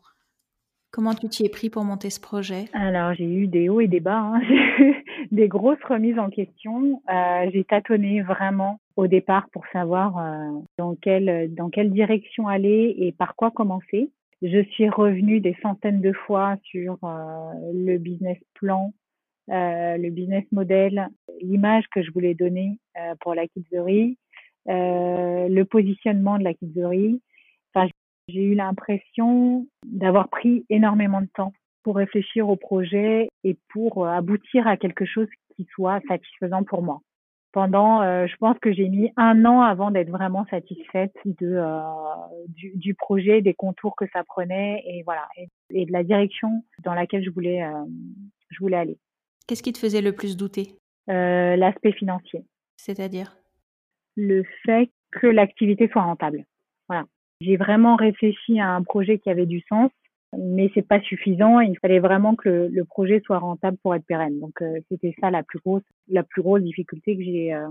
Comment 0.91 1.15
tu 1.15 1.27
t'y 1.27 1.45
es 1.45 1.49
pris 1.49 1.71
pour 1.71 1.83
monter 1.83 2.11
ce 2.11 2.19
projet? 2.19 2.65
Alors, 2.73 3.15
j'ai 3.15 3.25
eu 3.25 3.47
des 3.47 3.67
hauts 3.67 3.81
et 3.81 3.87
des 3.87 3.99
bas, 3.99 4.19
hein. 4.19 4.41
des 5.31 5.47
grosses 5.47 5.83
remises 5.89 6.19
en 6.19 6.29
question. 6.29 7.01
Euh, 7.09 7.49
j'ai 7.51 7.63
tâtonné 7.63 8.21
vraiment 8.21 8.79
au 8.95 9.07
départ 9.07 9.47
pour 9.51 9.63
savoir 9.73 10.19
euh, 10.19 10.51
dans 10.77 10.93
quelle 10.93 11.51
dans 11.55 11.71
quelle 11.71 11.91
direction 11.91 12.47
aller 12.47 12.95
et 12.99 13.11
par 13.11 13.35
quoi 13.35 13.49
commencer. 13.49 14.11
Je 14.43 14.63
suis 14.71 14.87
revenue 14.87 15.39
des 15.39 15.57
centaines 15.63 16.01
de 16.01 16.11
fois 16.11 16.57
sur 16.63 16.97
euh, 17.03 17.53
le 17.73 17.97
business 17.97 18.37
plan, 18.53 18.93
euh, 19.49 19.97
le 19.97 20.09
business 20.09 20.45
model, 20.51 21.09
l'image 21.41 21.85
que 21.93 22.01
je 22.01 22.11
voulais 22.11 22.33
donner 22.33 22.79
euh, 22.97 23.15
pour 23.21 23.35
la 23.35 23.47
kidzerie, 23.47 24.17
le 24.65 25.63
positionnement 25.63 26.37
de 26.37 26.43
la 26.43 26.53
kidzerie. 26.53 27.21
Enfin, 27.73 27.89
j'ai 28.29 28.43
eu 28.43 28.55
l'impression 28.55 29.67
d'avoir 29.85 30.29
pris 30.29 30.65
énormément 30.69 31.21
de 31.21 31.27
temps 31.35 31.53
pour 31.83 31.97
réfléchir 31.97 32.49
au 32.49 32.55
projet 32.55 33.27
et 33.43 33.57
pour 33.69 34.05
euh, 34.05 34.09
aboutir 34.09 34.67
à 34.67 34.77
quelque 34.77 35.05
chose 35.05 35.27
qui 35.55 35.67
soit 35.73 35.99
satisfaisant 36.07 36.63
pour 36.63 36.81
moi. 36.81 37.01
Pendant, 37.51 38.01
euh, 38.01 38.25
je 38.25 38.35
pense 38.37 38.57
que 38.59 38.73
j'ai 38.73 38.89
mis 38.89 39.11
un 39.15 39.45
an 39.45 39.61
avant 39.61 39.91
d'être 39.91 40.09
vraiment 40.09 40.45
satisfaite 40.49 41.13
de 41.25 41.55
euh, 41.55 41.81
du, 42.47 42.71
du, 42.75 42.95
projet, 42.95 43.41
des 43.41 43.53
contours 43.53 43.95
que 43.95 44.05
ça 44.11 44.23
prenait 44.23 44.81
et 44.87 45.03
voilà 45.03 45.27
et, 45.69 45.85
de 45.85 45.91
la 45.91 46.03
direction 46.03 46.63
dans 46.83 46.95
laquelle 46.95 47.23
je 47.23 47.29
voulais 47.29 47.63
je 48.49 48.57
voulais 48.59 48.77
aller. 48.77 48.97
Qu'est-ce 49.47 49.63
qui 49.63 49.73
te 49.73 49.79
faisait 49.79 50.01
le 50.01 50.13
plus 50.13 50.37
douter? 50.37 50.75
L'aspect 51.07 51.91
financier. 51.91 52.45
C'est-à-dire? 52.77 53.35
Le 54.15 54.43
fait 54.65 54.89
que 55.11 55.27
l'activité 55.27 55.87
soit 55.89 56.03
rentable. 56.03 56.45
Voilà. 56.87 57.05
J'ai 57.41 57.57
vraiment 57.57 57.95
réfléchi 57.95 58.59
à 58.59 58.69
un 58.69 58.83
projet 58.83 59.19
qui 59.19 59.29
avait 59.29 59.45
du 59.45 59.61
sens, 59.67 59.91
mais 60.37 60.71
c'est 60.73 60.87
pas 60.87 61.01
suffisant. 61.01 61.59
Il 61.59 61.77
fallait 61.79 61.99
vraiment 61.99 62.35
que 62.35 62.69
le, 62.71 62.85
projet 62.85 63.21
soit 63.25 63.39
rentable 63.39 63.77
pour 63.83 63.95
être 63.95 64.05
pérenne. 64.05 64.39
Donc 64.39 64.61
euh, 64.61 64.79
c'était 64.89 65.15
ça 65.19 65.29
la 65.29 65.43
plus 65.43 65.59
grosse, 65.59 65.83
la 66.07 66.23
plus 66.23 66.41
grosse 66.41 66.61
difficulté 66.61 67.17
que 67.17 67.23
j'ai 67.23 67.53
euh, 67.53 67.69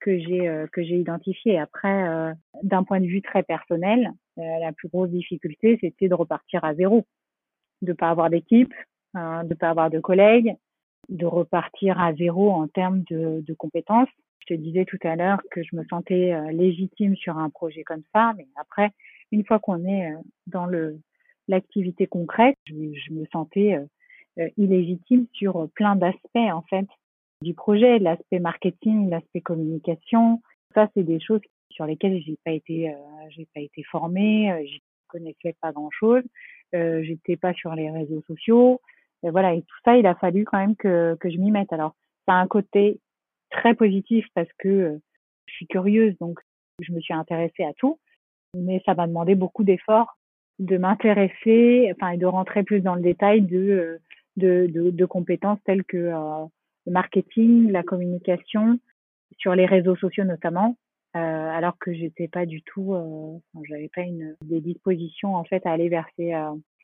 que 0.00 0.18
j'ai 0.18 0.48
euh, 0.48 0.66
que 0.72 0.82
j'ai 0.82 0.96
identifiée. 0.98 1.58
Après, 1.58 2.34
d'un 2.62 2.84
point 2.84 3.00
de 3.00 3.06
vue 3.06 3.22
très 3.22 3.42
personnel, 3.42 4.10
la 4.36 4.72
plus 4.72 4.88
grosse 4.88 5.10
difficulté 5.10 5.78
c'était 5.80 6.08
de 6.08 6.14
repartir 6.14 6.64
à 6.64 6.74
zéro, 6.74 7.06
de 7.82 7.92
pas 7.92 8.10
avoir 8.10 8.28
d'équipe, 8.28 8.74
hein, 9.14 9.44
de 9.44 9.54
pas 9.54 9.70
avoir 9.70 9.90
de 9.90 10.00
collègues, 10.00 10.54
de 11.08 11.26
repartir 11.26 12.00
à 12.00 12.14
zéro 12.14 12.50
en 12.50 12.68
termes 12.68 13.02
de, 13.10 13.42
de 13.46 13.54
compétences. 13.54 14.08
Je 14.48 14.54
te 14.54 14.60
disais 14.60 14.84
tout 14.84 14.98
à 15.02 15.16
l'heure 15.16 15.40
que 15.50 15.62
je 15.62 15.74
me 15.74 15.84
sentais 15.84 16.32
euh, 16.32 16.52
légitime 16.52 17.16
sur 17.16 17.36
un 17.36 17.50
projet 17.50 17.82
comme 17.82 18.02
ça, 18.14 18.32
mais 18.36 18.46
après, 18.56 18.90
une 19.32 19.44
fois 19.44 19.58
qu'on 19.58 19.84
est 19.84 20.12
euh, 20.12 20.18
dans 20.46 20.66
le 20.66 21.00
l'activité 21.48 22.08
concrète, 22.08 22.56
je, 22.66 23.12
me 23.12 23.24
sentais 23.32 23.78
euh, 24.38 24.48
illégitime 24.56 25.26
sur 25.32 25.68
plein 25.76 25.94
d'aspects 25.94 26.34
en 26.34 26.62
fait 26.62 26.86
du 27.40 27.54
projet, 27.54 28.00
l'aspect 28.00 28.40
marketing, 28.40 29.10
l'aspect 29.10 29.42
communication. 29.42 30.42
Ça, 30.74 30.88
c'est 30.94 31.04
des 31.04 31.20
choses 31.20 31.40
sur 31.70 31.86
lesquelles 31.86 32.20
j'ai 32.22 32.36
pas 32.44 32.50
été, 32.50 32.92
j'ai 33.28 33.46
pas 33.54 33.60
été 33.60 33.84
formée, 33.84 34.66
je 34.66 34.78
connaissais 35.06 35.54
pas 35.60 35.70
grand 35.70 35.90
chose, 35.92 36.24
j'étais 36.72 37.36
pas 37.36 37.52
sur 37.52 37.76
les 37.76 37.90
réseaux 37.90 38.22
sociaux, 38.26 38.80
et 39.26 39.30
voilà, 39.30 39.54
et 39.54 39.62
tout 39.62 39.76
ça, 39.84 39.96
il 39.96 40.06
a 40.06 40.14
fallu 40.14 40.44
quand 40.44 40.58
même 40.58 40.76
que, 40.76 41.16
que 41.16 41.28
je 41.28 41.36
m'y 41.38 41.50
mette. 41.50 41.72
Alors, 41.72 41.94
ça 42.26 42.34
a 42.34 42.36
un 42.36 42.46
côté 42.46 43.00
très 43.50 43.74
positif 43.74 44.24
parce 44.34 44.52
que 44.58 44.68
euh, 44.68 44.98
je 45.46 45.54
suis 45.54 45.66
curieuse, 45.66 46.16
donc 46.18 46.38
je 46.80 46.92
me 46.92 47.00
suis 47.00 47.14
intéressée 47.14 47.64
à 47.64 47.72
tout, 47.74 47.98
mais 48.54 48.82
ça 48.86 48.94
m'a 48.94 49.06
demandé 49.06 49.34
beaucoup 49.34 49.64
d'efforts 49.64 50.16
de 50.58 50.78
m'intéresser, 50.78 51.92
enfin, 51.92 52.12
et 52.12 52.16
de 52.16 52.24
rentrer 52.24 52.62
plus 52.62 52.80
dans 52.80 52.94
le 52.94 53.02
détail 53.02 53.42
de, 53.42 53.58
euh, 53.58 53.98
de, 54.36 54.66
de, 54.72 54.90
de 54.90 55.04
compétences 55.04 55.58
telles 55.64 55.84
que 55.84 55.96
euh, 55.96 56.46
le 56.86 56.92
marketing, 56.92 57.70
la 57.70 57.82
communication, 57.82 58.78
sur 59.38 59.54
les 59.54 59.66
réseaux 59.66 59.96
sociaux 59.96 60.24
notamment, 60.24 60.76
alors 61.12 61.78
que 61.78 61.92
j'étais 61.92 62.28
pas 62.28 62.44
du 62.46 62.62
tout, 62.62 62.94
j'avais 63.64 63.90
pas 63.94 64.02
une 64.02 64.36
des 64.44 64.60
dispositions 64.60 65.34
en 65.34 65.44
fait 65.44 65.64
à 65.66 65.72
aller 65.72 65.88
vers 65.88 66.06
ces, 66.16 66.34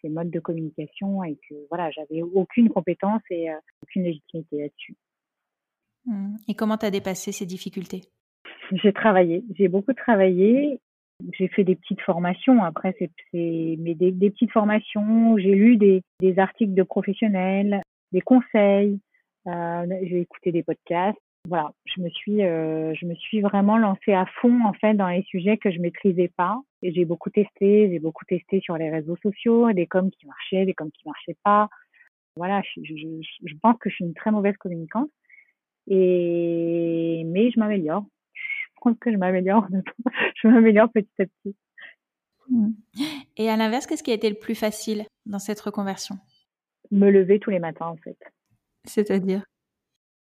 ces 0.03 0.09
modes 0.09 0.31
de 0.31 0.41
communication 0.41 1.25
et 1.25 1.39
que 1.49 1.55
voilà, 1.71 1.91
j'avais 1.91 2.23
aucune 2.23 2.69
compétence 2.69 3.23
et 3.31 3.51
euh, 3.51 3.57
aucune 3.83 4.05
légitimité 4.05 4.63
là-dessus. 4.63 4.97
Mmh. 6.07 6.37
Et 6.49 6.55
comment 6.55 6.77
tu 6.77 6.87
as 6.87 6.91
dépassé 6.91 7.33
ces 7.33 7.47
difficultés? 7.47 8.03
J'ai 8.73 8.93
travaillé, 8.93 9.45
j'ai 9.55 9.69
beaucoup 9.69 9.93
travaillé. 9.95 10.81
J'ai 11.39 11.47
fait 11.47 11.63
des 11.63 11.77
petites 11.77 12.01
formations. 12.01 12.65
Après, 12.65 12.97
c'est 12.99 13.11
mais 13.33 13.95
des, 13.95 14.11
des, 14.11 14.31
petites 14.31 14.51
formations. 14.51 15.39
J'ai 15.39 15.55
lu 15.55 15.77
des, 15.77 16.03
des, 16.21 16.39
articles 16.41 16.75
de 16.75 16.83
professionnels, 16.83 17.81
des 18.11 18.21
conseils. 18.21 18.99
Euh, 19.47 19.87
j'ai 20.03 20.21
écouté 20.21 20.51
des 20.51 20.65
podcasts 20.65 21.19
voilà, 21.49 21.73
je 21.85 22.01
me 22.01 22.09
suis, 22.11 22.45
euh, 22.45 22.95
je 22.95 23.07
me 23.07 23.15
suis 23.15 23.41
vraiment 23.41 23.77
lancée 23.77 24.13
à 24.13 24.27
fond 24.41 24.65
en 24.65 24.73
fait 24.75 24.95
dans 24.95 25.09
les 25.09 25.23
sujets 25.25 25.57
que 25.57 25.71
je 25.71 25.81
maîtrisais 25.81 26.31
pas. 26.37 26.61
Et 26.83 26.93
j'ai 26.93 27.05
beaucoup 27.05 27.31
testé, 27.31 27.89
j'ai 27.91 27.99
beaucoup 27.99 28.25
testé 28.25 28.61
sur 28.61 28.77
les 28.77 28.91
réseaux 28.91 29.17
sociaux, 29.17 29.73
des 29.73 29.87
coms 29.87 30.11
qui 30.11 30.27
marchaient, 30.27 30.67
des 30.67 30.75
coms 30.75 30.91
qui 30.91 31.03
marchaient 31.07 31.37
pas. 31.45 31.69
Voilà, 32.37 32.63
je, 32.63 32.81
je, 32.83 33.07
je 33.45 33.55
pense 33.63 33.77
que 33.79 33.89
je 33.89 33.97
suis 33.97 34.05
une 34.05 34.15
très 34.15 34.31
mauvaise 34.31 34.57
communicante. 34.57 35.11
Et 35.89 37.23
mais 37.27 37.51
je 37.51 37.59
m'améliore. 37.59 38.05
Je 38.35 38.81
pense 38.81 38.97
que 38.99 39.13
je 39.13 39.17
m'améliore. 39.17 39.67
je 40.43 40.49
m'améliore 40.49 40.91
petit 40.91 41.11
à 41.21 41.25
petit. 41.25 41.57
Mmh. 42.49 42.71
Et 43.37 43.49
à 43.49 43.57
l'inverse, 43.57 43.87
qu'est-ce 43.87 44.03
qui 44.03 44.11
a 44.11 44.15
été 44.15 44.29
le 44.29 44.39
plus 44.39 44.55
facile 44.55 45.05
dans 45.27 45.39
cette 45.39 45.61
reconversion? 45.61 46.17
Me 46.91 47.11
lever 47.11 47.39
tous 47.39 47.51
les 47.51 47.59
matins 47.59 47.87
en 47.87 47.97
fait. 47.97 48.19
C'est-à-dire? 48.85 49.45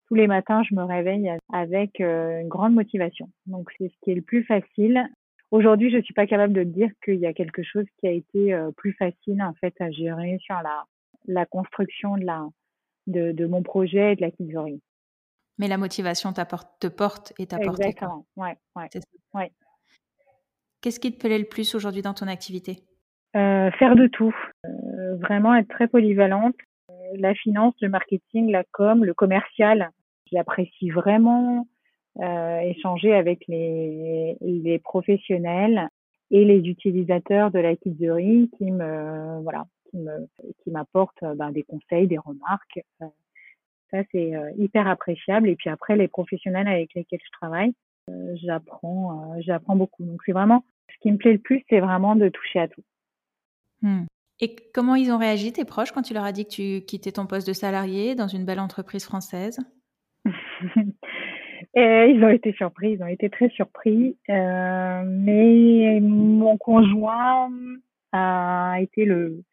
Tous 0.08 0.16
les 0.16 0.28
matins, 0.28 0.62
je 0.64 0.76
me 0.76 0.84
réveille 0.84 1.32
avec 1.54 2.02
euh, 2.02 2.42
une 2.42 2.50
grande 2.50 2.74
motivation. 2.74 3.30
Donc, 3.46 3.72
c'est 3.78 3.88
ce 3.88 3.96
qui 4.02 4.12
est 4.12 4.16
le 4.16 4.22
plus 4.22 4.44
facile. 4.44 5.08
Aujourd'hui, 5.52 5.92
je 5.92 6.02
suis 6.02 6.14
pas 6.14 6.28
capable 6.28 6.54
de 6.54 6.64
dire 6.64 6.90
qu'il 7.04 7.20
y 7.20 7.26
a 7.26 7.34
quelque 7.34 7.62
chose 7.62 7.86
qui 8.00 8.08
a 8.08 8.12
été 8.12 8.54
euh, 8.54 8.72
plus 8.72 8.94
facile, 8.94 9.42
en 9.44 9.54
fait, 9.56 9.74
à 9.82 9.92
gérer 9.92 10.38
sur 10.42 10.56
la, 10.56 10.86
la 11.28 11.46
construction 11.46 12.16
de 12.18 12.24
la, 12.24 12.48
de, 13.08 13.34
de 13.34 13.46
mon 13.46 13.62
projet 13.62 14.14
et 14.14 14.16
de 14.16 14.22
la 14.22 14.32
Kidzorie. 14.32 14.82
Mais 15.58 15.68
la 15.68 15.78
motivation 15.78 16.32
te 16.34 16.88
porte 16.88 17.34
et 17.38 17.46
t'apporte. 17.46 17.80
Exactement, 17.82 18.26
ouais, 18.38 18.56
ouais, 18.76 18.90
ouais. 19.34 19.52
Qu'est-ce 20.80 21.00
qui 21.00 21.14
te 21.14 21.20
plaît 21.20 21.38
le 21.38 21.46
plus 21.46 21.76
aujourd'hui 21.76 22.02
dans 22.02 22.16
ton 22.16 22.28
activité? 22.28 22.80
Euh, 23.36 23.70
Faire 23.72 23.96
de 23.96 24.08
tout. 24.08 24.36
Euh, 24.66 25.16
vraiment 25.18 25.54
être 25.54 25.68
très 25.68 25.88
polyvalente. 25.88 26.56
La 27.16 27.36
finance, 27.36 27.76
le 27.82 27.90
marketing, 27.90 28.50
la 28.50 28.64
com, 28.72 29.04
le 29.04 29.14
commercial, 29.14 29.92
j'apprécie 30.32 30.90
vraiment 30.90 31.68
échanger 32.20 33.14
avec 33.14 33.46
les, 33.48 34.80
professionnels 34.84 35.90
et 36.30 36.46
les 36.46 36.60
utilisateurs 36.68 37.52
de 37.52 37.60
la 37.60 37.76
kidzerie 37.76 38.50
qui 38.58 38.72
me 38.72 39.42
voilà 39.42 39.66
qui 39.90 39.98
me 39.98 40.28
m'apportent 40.68 41.24
ben, 41.36 41.52
des 41.52 41.64
conseils, 41.64 42.08
des 42.08 42.18
remarques. 42.18 42.80
Euh, 43.02 43.08
ça 43.92 44.00
c'est 44.12 44.36
euh, 44.36 44.52
hyper 44.58 44.88
appréciable. 44.88 45.50
Et 45.50 45.56
puis 45.56 45.70
après 45.70 45.96
les 45.96 46.08
professionnels 46.08 46.68
avec 46.68 46.94
lesquels 46.96 47.20
je 47.24 47.32
travaille, 47.32 47.74
euh, 48.10 48.36
j'apprends 48.42 49.40
j'apprends 49.42 49.76
beaucoup. 49.76 50.04
Donc 50.04 50.22
c'est 50.26 50.32
vraiment 50.32 50.64
ce 50.90 50.96
qui 51.02 51.12
me 51.12 51.18
plaît 51.18 51.34
le 51.34 51.40
plus, 51.40 51.64
c'est 51.70 51.80
vraiment 51.80 52.16
de 52.16 52.30
toucher 52.30 52.60
à 52.60 52.68
tout. 52.68 52.84
Hmm. 53.82 54.06
Et 54.40 54.56
comment 54.74 54.96
ils 54.96 55.12
ont 55.12 55.18
réagi 55.18 55.54
tes 55.54 55.66
proches 55.66 55.92
quand 55.92 56.02
tu 56.02 56.14
leur 56.14 56.24
as 56.24 56.32
dit 56.32 56.46
que 56.46 56.50
tu 56.50 56.86
quittais 56.86 57.12
ton 57.12 57.28
poste 57.28 57.48
de 57.48 57.54
salarié 57.54 58.16
dans 58.16 58.28
une 58.28 58.44
belle 58.44 58.60
entreprise 58.60 59.06
française? 59.06 59.60
Et 61.74 62.14
ils 62.14 62.24
ont 62.24 62.30
été 62.30 62.52
surpris, 62.54 62.94
ils 62.94 63.04
ont 63.04 63.08
été 63.08 63.30
très 63.30 63.50
surpris. 63.50 64.18
Euh, 64.30 65.04
mais 65.06 66.00
mon 66.02 66.58
conjoint 66.58 67.50
a 68.12 68.78
été 68.82 69.06
le, 69.06 69.44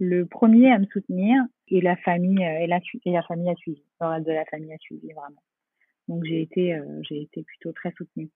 le 0.00 0.26
premier 0.26 0.72
à 0.72 0.78
me 0.78 0.86
soutenir 0.86 1.42
et 1.68 1.80
la 1.80 1.96
famille 1.96 2.42
et 2.42 2.66
la, 2.66 2.80
et 3.04 3.12
la 3.12 3.22
famille 3.22 3.50
a 3.50 3.54
suivi. 3.54 3.82
Le 4.00 4.06
reste 4.06 4.26
de 4.26 4.32
la 4.32 4.44
famille 4.46 4.72
a 4.72 4.78
suivi 4.78 5.12
vraiment. 5.12 5.42
Donc 6.08 6.24
j'ai 6.24 6.42
été 6.42 6.74
euh, 6.74 7.00
j'ai 7.02 7.22
été 7.22 7.44
plutôt 7.44 7.72
très 7.72 7.92
soutenue. 7.92 8.30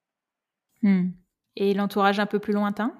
Hmm. 0.83 1.09
Et 1.57 1.75
l'entourage 1.75 2.21
un 2.21 2.27
peu 2.27 2.39
plus 2.39 2.53
lointain? 2.53 2.95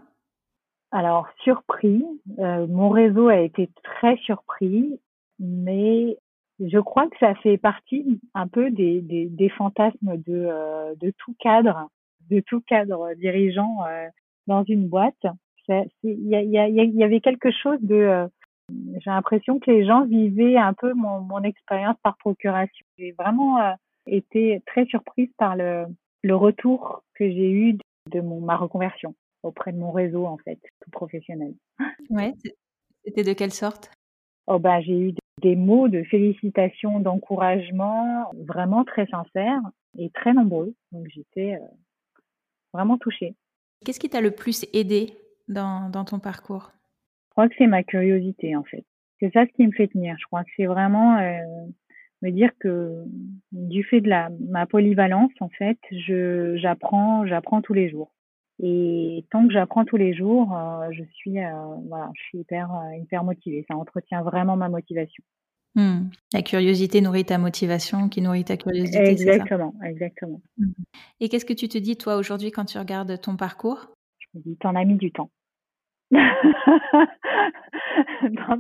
Alors 0.91 1.29
surpris, 1.45 2.05
euh, 2.39 2.67
mon 2.67 2.89
réseau 2.89 3.29
a 3.29 3.39
été 3.39 3.71
très 3.83 4.17
surpris, 4.19 4.99
mais 5.39 6.17
je 6.61 6.79
crois 6.79 7.09
que 7.09 7.19
ça 7.19 7.35
fait 7.37 7.59
partie 7.59 8.21
un 8.35 8.49
peu 8.49 8.71
des, 8.71 9.01
des, 9.01 9.27
des 9.27 9.49
fantasmes 9.51 10.17
de, 10.17 10.47
euh, 10.49 10.95
de 10.97 11.13
tout 11.19 11.35
cadre, 11.39 11.91
de 12.31 12.41
tout 12.41 12.61
cadre 12.63 13.15
dirigeant 13.15 13.85
euh, 13.87 14.09
dans 14.47 14.65
une 14.65 14.89
boîte. 14.89 15.27
Il 15.69 15.85
y, 16.03 16.37
y, 16.37 16.97
y, 16.97 17.05
avait 17.05 17.21
quelque 17.21 17.51
chose 17.51 17.79
de... 17.81 17.95
Euh, 17.95 18.29
j'ai 18.71 19.11
l'impression 19.11 19.59
que 19.59 19.71
les 19.71 19.85
gens 19.85 20.05
vivaient 20.05 20.57
un 20.57 20.73
peu 20.75 20.93
mon, 20.95 21.21
mon 21.21 21.43
expérience 21.43 21.97
par 22.03 22.17
procuration. 22.17 22.87
J'ai 22.99 23.13
vraiment 23.13 23.59
été 24.07 24.63
très 24.67 24.87
surprise 24.87 25.31
par 25.39 25.57
le, 25.57 25.87
le 26.23 26.37
retour 26.37 27.03
que 27.15 27.29
j'ai 27.29 27.51
eu 27.51 27.79
de 28.11 28.21
mon, 28.21 28.41
ma 28.41 28.57
reconversion 28.57 29.15
auprès 29.43 29.73
de 29.73 29.79
mon 29.79 29.93
réseau, 29.93 30.27
en 30.27 30.39
fait, 30.39 30.59
tout 30.81 30.91
professionnel. 30.91 31.55
Ouais, 32.11 32.33
c'était 33.05 33.23
de 33.23 33.33
quelle 33.33 33.53
sorte? 33.53 33.91
Oh 34.47 34.59
ben, 34.59 34.81
j'ai 34.81 34.99
eu 34.99 35.13
des 35.13 35.26
mots 35.45 35.89
de 35.89 36.03
félicitations, 36.05 36.99
d'encouragement 37.01 38.31
vraiment 38.47 38.85
très 38.85 39.07
sincères 39.07 39.61
et 39.99 40.11
très 40.11 40.33
nombreux. 40.33 40.75
Donc 40.93 41.07
j'étais 41.09 41.55
euh, 41.55 41.67
vraiment 42.73 42.99
touchée. 42.99 43.35
Qu'est-ce 43.85 44.01
qui 44.01 44.09
t'a 44.09 44.21
le 44.21 44.31
plus 44.31 44.67
aidé 44.73 45.13
dans, 45.49 45.91
dans 45.91 46.05
ton 46.05 46.19
parcours? 46.19 46.73
Je 47.27 47.31
crois 47.31 47.49
que 47.49 47.55
c'est 47.59 47.67
ma 47.67 47.83
curiosité 47.83 48.57
en 48.57 48.65
fait. 48.65 48.85
C'est 49.21 49.33
ça 49.33 49.45
ce 49.47 49.53
qui 49.53 49.67
me 49.67 49.73
fait 49.73 49.89
tenir. 49.89 50.17
Je 50.19 50.25
crois 50.25 50.43
que 50.43 50.51
c'est 50.57 50.67
vraiment 50.67 51.19
euh, 51.19 51.39
me 52.23 52.31
dire 52.31 52.51
que 52.59 53.05
du 53.53 53.85
fait 53.85 54.01
de 54.01 54.09
la 54.09 54.31
ma 54.41 54.67
polyvalence 54.67 55.33
en 55.41 55.51
fait, 55.51 55.79
je 55.91 56.57
j'apprends 56.57 57.27
j'apprends 57.27 57.61
tous 57.61 57.75
les 57.75 57.91
jours. 57.91 58.11
Et 58.63 59.27
tant 59.31 59.47
que 59.47 59.53
j'apprends 59.53 59.85
tous 59.85 59.99
les 59.99 60.15
jours, 60.15 60.57
euh, 60.57 60.89
je 60.91 61.05
suis 61.15 61.39
euh, 61.39 61.51
voilà, 61.89 62.11
je 62.15 62.23
suis 62.23 62.39
hyper 62.39 62.73
euh, 62.75 62.97
hyper 62.97 63.23
motivée. 63.23 63.67
Ça 63.69 63.77
entretient 63.77 64.23
vraiment 64.23 64.57
ma 64.57 64.71
motivation. 64.71 65.23
Mmh. 65.75 66.09
La 66.33 66.41
curiosité 66.41 67.03
nourrit 67.03 67.27
ta 67.27 67.37
motivation, 67.37 68.09
qui 68.09 68.23
nourrit 68.23 68.45
ta 68.45 68.57
curiosité. 68.57 69.11
Exactement, 69.11 69.75
ça? 69.79 69.91
Exactement. 69.91 70.41
Mmh. 70.57 70.71
Et 71.21 71.29
qu'est-ce 71.29 71.45
que 71.45 71.53
tu 71.53 71.69
te 71.69 71.77
dis 71.77 71.99
toi 71.99 72.17
aujourd'hui 72.17 72.51
quand 72.51 72.65
tu 72.65 72.79
regardes 72.79 73.21
ton 73.21 73.37
parcours? 73.37 73.91
Je 74.19 74.27
me 74.39 74.43
dis, 74.43 74.57
t'en 74.57 74.75
as 74.75 74.85
mis 74.87 74.97
du 74.97 75.13
temps. 75.13 75.29
t'en 76.13 76.19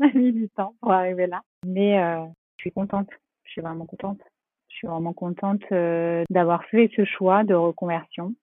as 0.00 0.12
mis 0.14 0.32
du 0.32 0.50
temps 0.50 0.74
pour 0.82 0.92
arriver 0.92 1.26
là, 1.26 1.40
mais 1.64 1.96
je 2.58 2.62
suis 2.62 2.72
contente. 2.72 3.08
Je 3.44 3.52
suis 3.52 3.62
vraiment 3.62 3.86
contente. 3.86 4.20
Je 4.68 4.76
suis 4.76 4.88
vraiment 4.88 5.14
contente 5.14 5.62
d'avoir 6.28 6.64
fait 6.66 6.90
ce 6.96 7.06
choix 7.06 7.44
de 7.44 7.54
reconversion. 7.54 8.34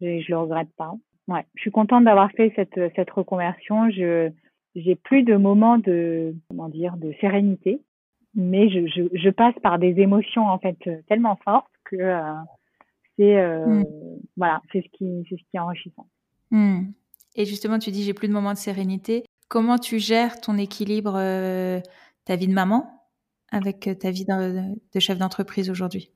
Je, 0.00 0.20
je 0.20 0.30
le 0.30 0.38
regrette 0.38 0.72
pas. 0.76 0.92
Ouais, 1.28 1.44
je 1.54 1.60
suis 1.60 1.70
contente 1.70 2.04
d'avoir 2.04 2.30
fait 2.32 2.52
cette 2.56 2.80
cette 2.96 3.10
reconversion. 3.10 3.90
Je 3.90 4.30
j'ai 4.74 4.94
plus 4.94 5.22
de 5.22 5.36
moments 5.36 5.78
de 5.78 6.34
comment 6.48 6.68
dire 6.68 6.96
de 6.96 7.12
sérénité, 7.20 7.82
mais 8.34 8.68
je, 8.70 8.86
je, 8.86 9.02
je 9.12 9.30
passe 9.30 9.54
par 9.62 9.78
des 9.78 10.00
émotions 10.00 10.46
en 10.46 10.58
fait 10.58 10.78
tellement 11.08 11.36
fortes 11.44 11.70
que 11.84 11.96
c'est 13.16 13.36
mmh. 13.66 13.84
voilà, 14.36 14.62
c'est 14.72 14.82
ce 14.82 14.88
qui 14.96 15.26
c'est 15.28 15.36
ce 15.36 15.42
qui 15.50 15.56
est 15.56 15.60
enrichissant. 15.60 16.06
Mmh. 16.50 16.92
Et 17.36 17.44
justement, 17.44 17.78
tu 17.78 17.90
dis 17.90 18.02
j'ai 18.02 18.14
plus 18.14 18.28
de 18.28 18.32
moments 18.32 18.52
de 18.52 18.58
sérénité. 18.58 19.24
Comment 19.48 19.78
tu 19.78 19.98
gères 19.98 20.40
ton 20.40 20.56
équilibre, 20.58 21.14
euh, 21.16 21.80
ta 22.24 22.36
vie 22.36 22.48
de 22.48 22.52
maman 22.52 23.08
avec 23.50 23.88
euh, 23.88 23.94
ta 23.94 24.10
vie 24.10 24.24
de, 24.24 25.00
chef 25.00 25.18
d'entreprise 25.18 25.70
aujourd'hui? 25.70 26.12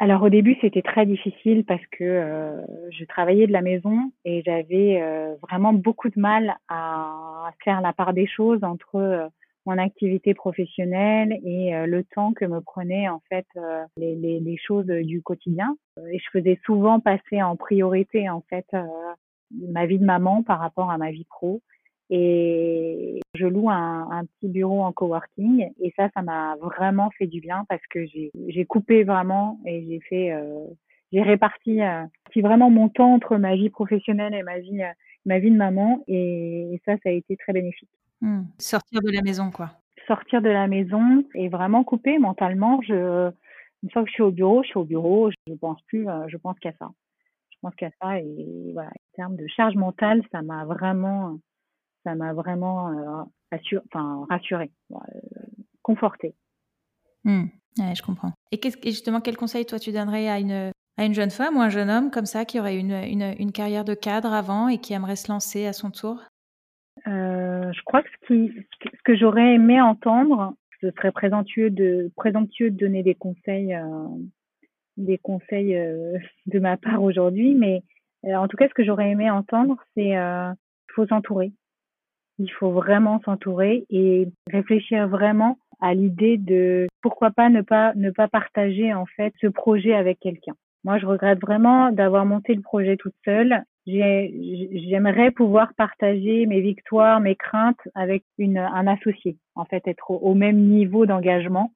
Alors 0.00 0.22
au 0.22 0.28
début, 0.28 0.56
c'était 0.60 0.82
très 0.82 1.06
difficile 1.06 1.64
parce 1.64 1.84
que 1.92 2.04
euh, 2.04 2.60
je 2.90 3.04
travaillais 3.04 3.46
de 3.46 3.52
la 3.52 3.62
maison 3.62 4.12
et 4.24 4.42
j'avais 4.44 5.02
vraiment 5.42 5.72
beaucoup 5.72 6.08
de 6.08 6.18
mal 6.18 6.56
à 6.68 7.50
faire 7.62 7.80
la 7.80 7.92
part 7.92 8.12
des 8.12 8.26
choses 8.26 8.62
entre 8.64 9.30
mon 9.66 9.78
activité 9.78 10.34
professionnelle 10.34 11.38
et 11.44 11.72
le 11.86 12.04
temps 12.04 12.32
que 12.32 12.44
me 12.44 12.60
prenaient 12.60 13.08
en 13.08 13.22
fait 13.30 13.46
les, 13.96 14.14
les, 14.16 14.40
les, 14.40 14.56
choses 14.58 14.86
du 14.86 15.22
quotidien. 15.22 15.76
Et 16.10 16.18
je 16.18 16.30
faisais 16.32 16.58
souvent 16.66 17.00
passer 17.00 17.40
en 17.40 17.56
priorité 17.56 18.28
en 18.28 18.42
fait 18.50 18.66
ma 19.50 19.86
vie 19.86 19.98
de 19.98 20.04
maman 20.04 20.42
par 20.42 20.58
rapport 20.58 20.90
à 20.90 20.98
ma 20.98 21.10
vie 21.10 21.24
pro. 21.24 21.62
Et 22.16 23.20
je 23.34 23.46
loue 23.46 23.70
un, 23.70 24.08
un 24.08 24.24
petit 24.24 24.48
bureau 24.48 24.82
en 24.82 24.92
coworking 24.92 25.68
et 25.82 25.92
ça, 25.96 26.08
ça 26.14 26.22
m'a 26.22 26.54
vraiment 26.60 27.10
fait 27.18 27.26
du 27.26 27.40
bien 27.40 27.64
parce 27.68 27.82
que 27.90 28.06
j'ai 28.06 28.64
coupé 28.66 29.02
vraiment 29.02 29.58
et 29.66 29.84
j'ai 29.84 29.98
fait, 30.00 30.32
euh, 30.32 30.64
j'ai 31.12 31.22
réparti 31.22 31.82
euh, 31.82 32.04
vraiment 32.36 32.70
mon 32.70 32.88
temps 32.88 33.14
entre 33.14 33.36
ma 33.36 33.56
vie 33.56 33.68
professionnelle 33.68 34.32
et 34.32 34.44
ma 34.44 34.60
vie, 34.60 34.80
euh, 34.80 34.92
ma 35.26 35.40
vie 35.40 35.50
de 35.50 35.56
maman 35.56 36.04
et, 36.06 36.80
ça, 36.84 36.92
ça 37.02 37.08
a 37.08 37.12
été 37.12 37.36
très 37.36 37.52
bénéfique. 37.52 37.90
Hmm. 38.20 38.42
Sortir 38.60 39.00
de 39.00 39.10
la 39.10 39.22
maison, 39.22 39.50
quoi. 39.50 39.72
Sortir 40.06 40.40
de 40.40 40.50
la 40.50 40.68
maison 40.68 41.24
et 41.34 41.48
vraiment 41.48 41.82
couper 41.82 42.18
mentalement. 42.18 42.80
Je, 42.82 43.28
une 43.82 43.90
fois 43.90 44.04
que 44.04 44.08
je 44.08 44.14
suis 44.14 44.22
au 44.22 44.30
bureau, 44.30 44.62
je 44.62 44.68
suis 44.68 44.78
au 44.78 44.84
bureau, 44.84 45.30
je 45.48 45.54
pense 45.54 45.82
plus, 45.88 46.08
euh, 46.08 46.28
je 46.28 46.36
pense 46.36 46.56
qu'à 46.60 46.72
ça 46.78 46.90
pense 47.64 47.74
qu'à 47.76 47.90
ça. 48.00 48.18
Et 48.18 48.70
voilà, 48.72 48.90
en 48.90 49.16
termes 49.16 49.36
de 49.36 49.46
charge 49.48 49.74
mentale, 49.74 50.22
ça 50.30 50.42
m'a 50.42 50.64
vraiment, 50.64 51.38
ça 52.04 52.14
m'a 52.14 52.32
vraiment 52.32 52.88
euh, 52.88 53.58
enfin, 53.86 54.26
rassuré, 54.30 54.70
euh, 54.92 54.96
conforté. 55.82 56.34
Mmh. 57.24 57.46
je 57.78 58.02
comprends. 58.02 58.32
Et, 58.52 58.60
justement, 58.84 59.20
quel 59.20 59.36
conseil 59.36 59.64
toi 59.64 59.78
tu 59.78 59.92
donnerais 59.92 60.28
à 60.28 60.38
une, 60.38 60.72
à 60.96 61.04
une 61.04 61.14
jeune 61.14 61.30
femme 61.30 61.56
ou 61.56 61.60
un 61.60 61.70
jeune 61.70 61.90
homme 61.90 62.10
comme 62.10 62.26
ça 62.26 62.44
qui 62.44 62.60
aurait 62.60 62.78
une, 62.78 62.92
une, 62.92 63.34
une 63.38 63.52
carrière 63.52 63.84
de 63.84 63.94
cadre 63.94 64.32
avant 64.32 64.68
et 64.68 64.78
qui 64.78 64.92
aimerait 64.92 65.16
se 65.16 65.30
lancer 65.32 65.66
à 65.66 65.72
son 65.72 65.90
tour? 65.90 66.22
Euh, 67.06 67.72
Je 67.72 67.82
crois 67.84 68.02
que 68.02 68.08
ce, 68.10 68.26
qui, 68.26 68.52
ce 68.84 69.02
que 69.04 69.16
j'aurais 69.16 69.54
aimé 69.54 69.80
entendre, 69.80 70.54
ce 70.80 70.90
serait 70.90 71.12
présomptueux 71.12 71.70
de, 71.70 72.12
présomptueux 72.16 72.70
de 72.70 72.76
donner 72.76 73.02
des 73.02 73.14
conseils 73.14 73.74
des 74.96 75.18
conseils 75.18 75.76
euh, 75.76 76.18
de 76.46 76.58
ma 76.58 76.76
part 76.76 77.02
aujourd'hui, 77.02 77.54
mais 77.54 77.82
en 78.24 78.48
tout 78.48 78.56
cas, 78.56 78.68
ce 78.68 78.74
que 78.74 78.84
j'aurais 78.84 79.10
aimé 79.10 79.30
entendre, 79.30 79.76
c'est 79.94 80.16
euh, 80.16 80.50
il 80.88 80.92
faut 80.94 81.06
s'entourer. 81.06 81.52
Il 82.38 82.50
faut 82.50 82.70
vraiment 82.70 83.20
s'entourer 83.24 83.84
et 83.90 84.28
réfléchir 84.50 85.08
vraiment 85.08 85.58
à 85.80 85.94
l'idée 85.94 86.36
de 86.36 86.86
pourquoi 87.02 87.30
pas 87.30 87.48
ne 87.48 87.62
pas 87.62 87.94
ne 87.94 88.10
pas 88.10 88.28
partager 88.28 88.92
en 88.92 89.06
fait 89.06 89.32
ce 89.40 89.46
projet 89.46 89.94
avec 89.94 90.18
quelqu'un. 90.20 90.54
Moi, 90.84 90.98
je 90.98 91.06
regrette 91.06 91.40
vraiment 91.40 91.90
d'avoir 91.90 92.26
monté 92.26 92.54
le 92.54 92.60
projet 92.60 92.96
toute 92.96 93.14
seule. 93.24 93.62
J'aimerais 93.86 95.30
pouvoir 95.30 95.72
partager 95.74 96.46
mes 96.46 96.60
victoires, 96.60 97.20
mes 97.20 97.36
craintes 97.36 97.80
avec 97.94 98.22
une, 98.38 98.58
un 98.58 98.86
associé, 98.86 99.38
en 99.54 99.64
fait, 99.64 99.86
être 99.86 100.10
au 100.10 100.34
même 100.34 100.58
niveau 100.58 101.06
d'engagement 101.06 101.70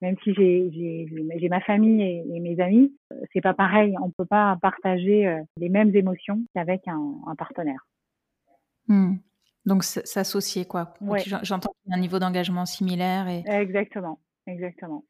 même 0.00 0.16
si 0.24 0.32
j'ai 0.34 1.48
ma 1.48 1.60
famille 1.60 2.02
et, 2.02 2.40
mes 2.40 2.60
amis, 2.60 2.94
c'est 3.32 3.40
pas 3.40 3.54
pareil. 3.54 3.94
On 4.02 4.10
peut 4.10 4.24
pas 4.24 4.56
partager 4.60 5.26
euh, 5.26 5.40
les 5.56 5.68
mêmes 5.68 5.94
émotions 5.94 6.42
qu'avec 6.54 6.86
un, 6.88 7.14
un, 7.26 7.34
partenaire. 7.34 7.86
Hmm. 8.88 9.16
Donc 9.66 9.84
s'associer 9.84 10.64
quoi. 10.64 10.94
J'entends 11.42 11.72
qu'il 11.82 11.90
y 11.90 11.94
a 11.94 11.96
un 11.96 12.00
niveau 12.00 12.18
d'engagement 12.18 12.66
similaire. 12.66 13.28
Et... 13.28 13.42
Exactement, 13.46 14.18
exactement. 14.46 15.04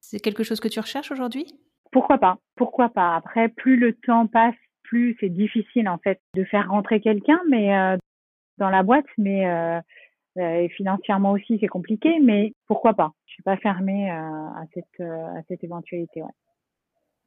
C'est 0.00 0.20
quelque 0.20 0.42
chose 0.42 0.60
que 0.60 0.68
tu 0.68 0.80
recherches 0.80 1.12
aujourd'hui? 1.12 1.46
Pourquoi 1.92 2.18
pas 2.18 2.38
Pourquoi 2.56 2.88
pas 2.88 3.16
Après, 3.16 3.48
plus 3.48 3.76
le 3.76 3.94
temps 3.94 4.26
passe, 4.26 4.54
plus 4.82 5.16
c'est 5.20 5.28
difficile 5.28 5.88
en 5.88 5.98
fait 5.98 6.20
de 6.34 6.44
faire 6.44 6.70
rentrer 6.70 7.00
quelqu'un, 7.00 7.40
mais 7.48 7.76
euh, 7.76 7.96
dans 8.58 8.70
la 8.70 8.82
boîte, 8.82 9.06
mais 9.18 9.46
euh, 10.38 10.60
et 10.62 10.68
financièrement 10.70 11.32
aussi, 11.32 11.58
c'est 11.60 11.66
compliqué, 11.66 12.20
mais 12.20 12.52
pourquoi 12.66 12.94
pas 12.94 13.12
Je 13.26 13.34
suis 13.34 13.42
pas 13.42 13.56
fermée 13.56 14.10
euh, 14.10 14.14
à 14.14 14.64
cette, 14.72 15.00
euh, 15.00 15.38
à 15.38 15.42
cette 15.48 15.64
éventualité. 15.64 16.22
Ouais. 16.22 16.30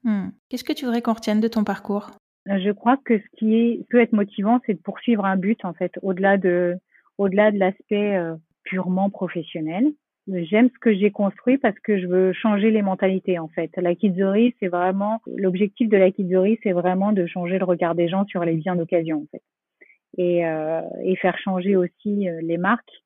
Hmm. 0.03 0.31
Qu'est-ce 0.49 0.63
que 0.63 0.73
tu 0.73 0.85
voudrais 0.85 1.01
qu'on 1.01 1.13
retienne 1.13 1.41
de 1.41 1.47
ton 1.47 1.63
parcours? 1.63 2.11
Je 2.45 2.71
crois 2.71 2.97
que 3.05 3.17
ce 3.17 3.37
qui 3.37 3.85
peut 3.89 4.01
être 4.01 4.13
motivant, 4.13 4.59
c'est 4.65 4.73
de 4.73 4.81
poursuivre 4.81 5.25
un 5.25 5.37
but, 5.37 5.63
en 5.63 5.73
fait, 5.73 5.93
au-delà 6.01 6.37
de, 6.37 6.75
au-delà 7.17 7.51
de 7.51 7.57
l'aspect 7.57 8.19
purement 8.63 9.09
professionnel. 9.09 9.93
J'aime 10.27 10.69
ce 10.69 10.79
que 10.79 10.93
j'ai 10.93 11.11
construit 11.11 11.57
parce 11.57 11.77
que 11.79 11.99
je 11.99 12.07
veux 12.07 12.33
changer 12.33 12.71
les 12.71 12.81
mentalités 12.81 13.39
en 13.39 13.49
fait. 13.49 13.71
La 13.75 13.93
Kidzerie, 13.93 14.55
c'est 14.59 14.69
vraiment 14.69 15.21
l'objectif 15.27 15.89
de 15.89 15.97
la 15.97 16.11
Kidzerie, 16.11 16.59
c'est 16.63 16.71
vraiment 16.71 17.11
de 17.11 17.25
changer 17.25 17.59
le 17.59 17.65
regard 17.65 17.93
des 17.93 18.07
gens 18.07 18.25
sur 18.25 18.45
les 18.45 18.53
biens 18.53 18.77
d'occasion 18.77 19.17
en 19.17 19.27
fait 19.31 19.41
et, 20.17 20.45
euh, 20.45 20.81
et 21.03 21.15
faire 21.15 21.37
changer 21.37 21.75
aussi 21.75 22.29
euh, 22.29 22.39
les 22.41 22.57
marques 22.57 23.02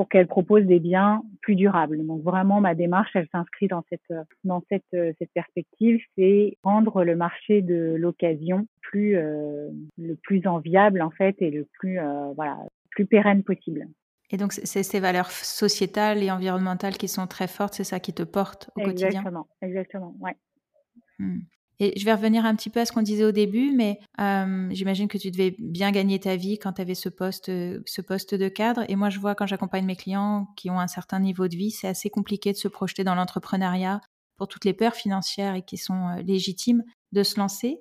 pour 0.00 0.08
qu'elles 0.08 0.28
proposent 0.28 0.64
des 0.64 0.80
biens 0.80 1.22
plus 1.42 1.56
durables. 1.56 2.02
Donc 2.06 2.22
vraiment, 2.22 2.58
ma 2.62 2.74
démarche, 2.74 3.10
elle 3.12 3.28
s'inscrit 3.32 3.68
dans 3.68 3.84
cette 3.90 4.14
dans 4.44 4.64
cette 4.70 4.82
euh, 4.94 5.12
cette 5.18 5.30
perspective, 5.34 6.00
c'est 6.16 6.56
rendre 6.62 7.04
le 7.04 7.16
marché 7.16 7.60
de 7.60 7.96
l'occasion 7.98 8.66
plus 8.80 9.18
euh, 9.18 9.68
le 9.98 10.14
plus 10.14 10.46
enviable 10.46 11.02
en 11.02 11.10
fait 11.10 11.36
et 11.42 11.50
le 11.50 11.66
plus 11.74 11.98
euh, 11.98 12.32
voilà 12.34 12.56
plus 12.88 13.04
pérenne 13.04 13.42
possible. 13.42 13.88
Et 14.30 14.38
donc 14.38 14.54
c'est 14.54 14.82
ces 14.82 15.00
valeurs 15.00 15.30
sociétales 15.30 16.22
et 16.22 16.30
environnementales 16.30 16.96
qui 16.96 17.06
sont 17.06 17.26
très 17.26 17.46
fortes, 17.46 17.74
c'est 17.74 17.84
ça 17.84 18.00
qui 18.00 18.14
te 18.14 18.22
porte 18.22 18.70
au 18.76 18.80
quotidien? 18.80 19.08
Exactement, 19.08 19.48
exactement, 19.60 20.14
ouais. 20.20 20.36
Hmm. 21.18 21.40
Et 21.82 21.98
je 21.98 22.04
vais 22.04 22.12
revenir 22.12 22.44
un 22.44 22.54
petit 22.54 22.68
peu 22.68 22.80
à 22.80 22.84
ce 22.84 22.92
qu'on 22.92 23.00
disait 23.00 23.24
au 23.24 23.32
début, 23.32 23.72
mais 23.74 23.98
euh, 24.20 24.68
j'imagine 24.70 25.08
que 25.08 25.16
tu 25.16 25.30
devais 25.30 25.56
bien 25.58 25.90
gagner 25.90 26.20
ta 26.20 26.36
vie 26.36 26.58
quand 26.58 26.74
tu 26.74 26.82
avais 26.82 26.94
ce 26.94 27.08
poste, 27.08 27.46
ce 27.46 28.02
poste 28.02 28.34
de 28.34 28.48
cadre. 28.48 28.84
Et 28.88 28.96
moi, 28.96 29.08
je 29.08 29.18
vois 29.18 29.34
quand 29.34 29.46
j'accompagne 29.46 29.86
mes 29.86 29.96
clients 29.96 30.46
qui 30.56 30.68
ont 30.70 30.78
un 30.78 30.88
certain 30.88 31.18
niveau 31.18 31.48
de 31.48 31.56
vie, 31.56 31.70
c'est 31.70 31.88
assez 31.88 32.10
compliqué 32.10 32.52
de 32.52 32.58
se 32.58 32.68
projeter 32.68 33.02
dans 33.02 33.14
l'entrepreneuriat 33.14 34.02
pour 34.36 34.46
toutes 34.46 34.66
les 34.66 34.74
peurs 34.74 34.94
financières 34.94 35.54
et 35.54 35.62
qui 35.62 35.78
sont 35.78 36.08
euh, 36.08 36.22
légitimes 36.22 36.84
de 37.12 37.22
se 37.22 37.40
lancer. 37.40 37.80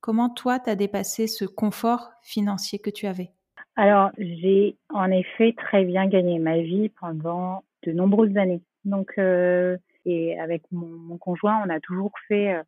Comment 0.00 0.30
toi, 0.30 0.58
tu 0.58 0.70
as 0.70 0.74
dépassé 0.74 1.26
ce 1.26 1.44
confort 1.44 2.10
financier 2.22 2.78
que 2.78 2.90
tu 2.90 3.06
avais? 3.06 3.32
Alors, 3.76 4.10
j'ai 4.18 4.76
en 4.88 5.10
effet 5.10 5.54
très 5.56 5.84
bien 5.84 6.06
gagné 6.06 6.38
ma 6.38 6.58
vie 6.58 6.88
pendant 7.00 7.64
de 7.82 7.92
nombreuses 7.92 8.36
années. 8.38 8.62
Donc, 8.86 9.12
euh, 9.18 9.76
et 10.06 10.38
avec 10.38 10.62
mon, 10.70 11.18
conjoint, 11.18 11.62
on 11.66 11.70
a 11.70 11.80
toujours 11.80 12.12
fait 12.28 12.62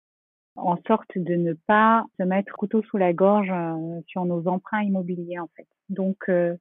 en 0.59 0.77
sorte 0.87 1.17
de 1.17 1.35
ne 1.35 1.53
pas 1.53 2.05
se 2.19 2.25
mettre 2.25 2.53
couteau 2.55 2.83
sous 2.83 2.97
la 2.97 3.13
gorge 3.13 3.51
euh, 3.51 4.01
sur 4.07 4.25
nos 4.25 4.47
emprunts 4.49 4.83
immobiliers 4.83 5.39
en 5.39 5.49
fait. 5.57 5.67
Donc 5.89 6.17
euh, 6.29 6.57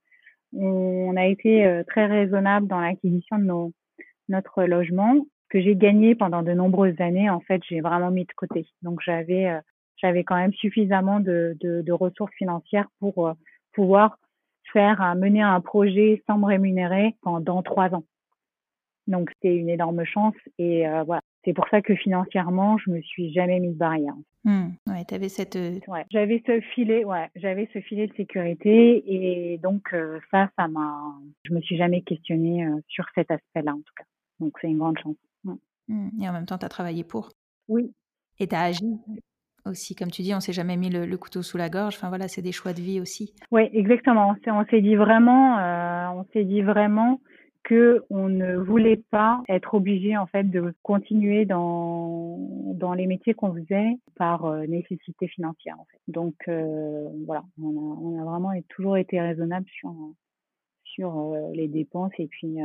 on 0.54 1.16
a 1.18 1.26
été 1.26 1.66
euh, 1.66 1.84
très 1.84 2.06
raisonnable 2.06 2.68
dans 2.68 2.80
l'acquisition 2.80 3.38
de 3.38 3.44
nos, 3.44 3.74
notre 4.30 4.64
logement 4.64 5.16
que 5.50 5.62
j'ai 5.62 5.76
gagné 5.76 6.16
pendant 6.16 6.44
de 6.44 6.54
nombreuses 6.54 7.00
années. 7.00 7.30
En 7.30 7.40
fait, 7.40 7.62
j'ai 7.70 7.82
vraiment 7.82 8.12
mis 8.12 8.26
de 8.26 8.34
côté. 8.36 8.68
Donc 8.82 9.00
j'avais 9.06 9.50
j'avais 9.96 10.24
quand 10.24 10.36
même 10.36 10.54
suffisamment 10.54 11.20
de, 11.20 11.58
de, 11.62 11.82
de 11.82 11.92
ressources 11.92 12.34
financières 12.34 12.88
pour 13.00 13.34
pouvoir 13.74 14.20
faire 14.74 15.16
mener 15.16 15.42
un 15.42 15.62
projet 15.62 16.22
sans 16.28 16.38
me 16.38 16.46
rémunérer 16.46 17.16
pendant 17.22 17.64
trois 17.64 17.94
ans. 17.96 18.04
Donc 19.08 19.30
c'était 19.32 19.56
une 19.56 19.70
énorme 19.70 20.04
chance 20.04 20.36
et 20.60 20.86
voilà 21.06 21.22
c'est 21.48 21.54
pour 21.54 21.70
ça 21.70 21.82
que 21.82 21.96
financièrement, 21.96 22.78
je 22.78 22.92
me 22.92 23.02
suis 23.02 23.32
jamais 23.32 23.62
mise 23.62 23.78
barrière. 23.78 24.14
Mmh, 24.44 24.68
ouais, 24.88 25.14
avais 25.14 25.30
cette. 25.30 25.56
Euh, 25.56 25.80
ouais, 25.88 26.04
j'avais 26.12 26.44
ce 26.46 26.60
filet, 26.60 27.06
ouais, 27.06 27.30
j'avais 27.38 27.70
ce 27.74 27.80
filet 27.80 28.08
de 28.08 28.14
sécurité 28.16 29.02
et 29.08 29.58
donc 29.60 29.94
euh, 29.94 30.20
ça, 30.30 30.50
ça 30.58 30.68
m'a. 30.68 31.14
Je 31.46 31.54
me 31.54 31.62
suis 31.62 31.78
jamais 31.78 32.02
questionnée 32.02 32.66
euh, 32.66 32.82
sur 32.90 33.06
cet 33.16 33.32
aspect-là 33.32 33.72
en 33.72 33.78
tout 33.78 33.94
cas. 33.96 34.04
Donc 34.42 34.58
c'est 34.60 34.68
une 34.68 34.78
grande 34.78 35.00
chance. 35.00 35.16
Mmh, 35.88 36.22
et 36.22 36.28
en 36.28 36.34
même 36.34 36.46
temps, 36.46 36.58
tu 36.58 36.66
as 36.66 36.70
travaillé 36.70 37.06
pour. 37.06 37.30
Oui. 37.70 37.94
Et 38.40 38.48
tu 38.48 38.56
as 38.56 38.64
agi 38.64 38.98
aussi, 39.66 39.96
comme 39.96 40.12
tu 40.12 40.24
dis, 40.24 40.36
on 40.36 40.42
s'est 40.42 40.52
jamais 40.52 40.76
mis 40.76 40.90
le, 40.90 41.18
couteau 41.18 41.44
sous 41.44 41.58
la 41.58 41.70
gorge. 41.70 41.96
Enfin 41.96 42.10
voilà, 42.10 42.28
c'est 42.28 42.42
des 42.42 42.52
choix 42.52 42.74
de 42.74 42.82
vie 42.82 43.00
aussi. 43.00 43.34
Oui, 43.52 43.70
exactement. 43.72 44.36
On 44.48 44.66
s'est 44.66 44.82
dit 44.82 44.96
vraiment, 44.96 45.56
on 46.14 46.26
s'est 46.34 46.44
dit 46.44 46.62
vraiment 46.62 47.22
que 47.68 48.06
on 48.10 48.30
ne 48.30 48.56
voulait 48.56 49.04
pas 49.12 49.44
être 49.50 49.74
obligé 49.74 50.16
en 50.16 50.26
fait 50.26 50.46
de 50.46 50.74
continuer 50.84 51.44
dans 51.44 52.38
dans 52.74 52.94
les 52.94 53.08
métiers 53.08 53.34
qu'on 53.34 53.54
faisait 53.54 54.00
par 54.16 54.46
euh, 54.46 54.66
nécessité 54.68 55.28
financière 55.28 55.76
en 55.78 55.86
fait. 55.92 56.00
Donc 56.08 56.36
euh, 56.48 57.10
voilà, 57.26 57.44
on 57.62 58.22
a, 58.22 58.24
vraiment 58.24 58.54
toujours 58.70 58.96
été 58.96 59.20
raisonnable 59.20 59.68
sur 59.68 59.94
sur 60.86 61.20
euh, 61.20 61.52
les 61.54 61.68
dépenses 61.68 62.14
et 62.20 62.28
puis 62.28 62.56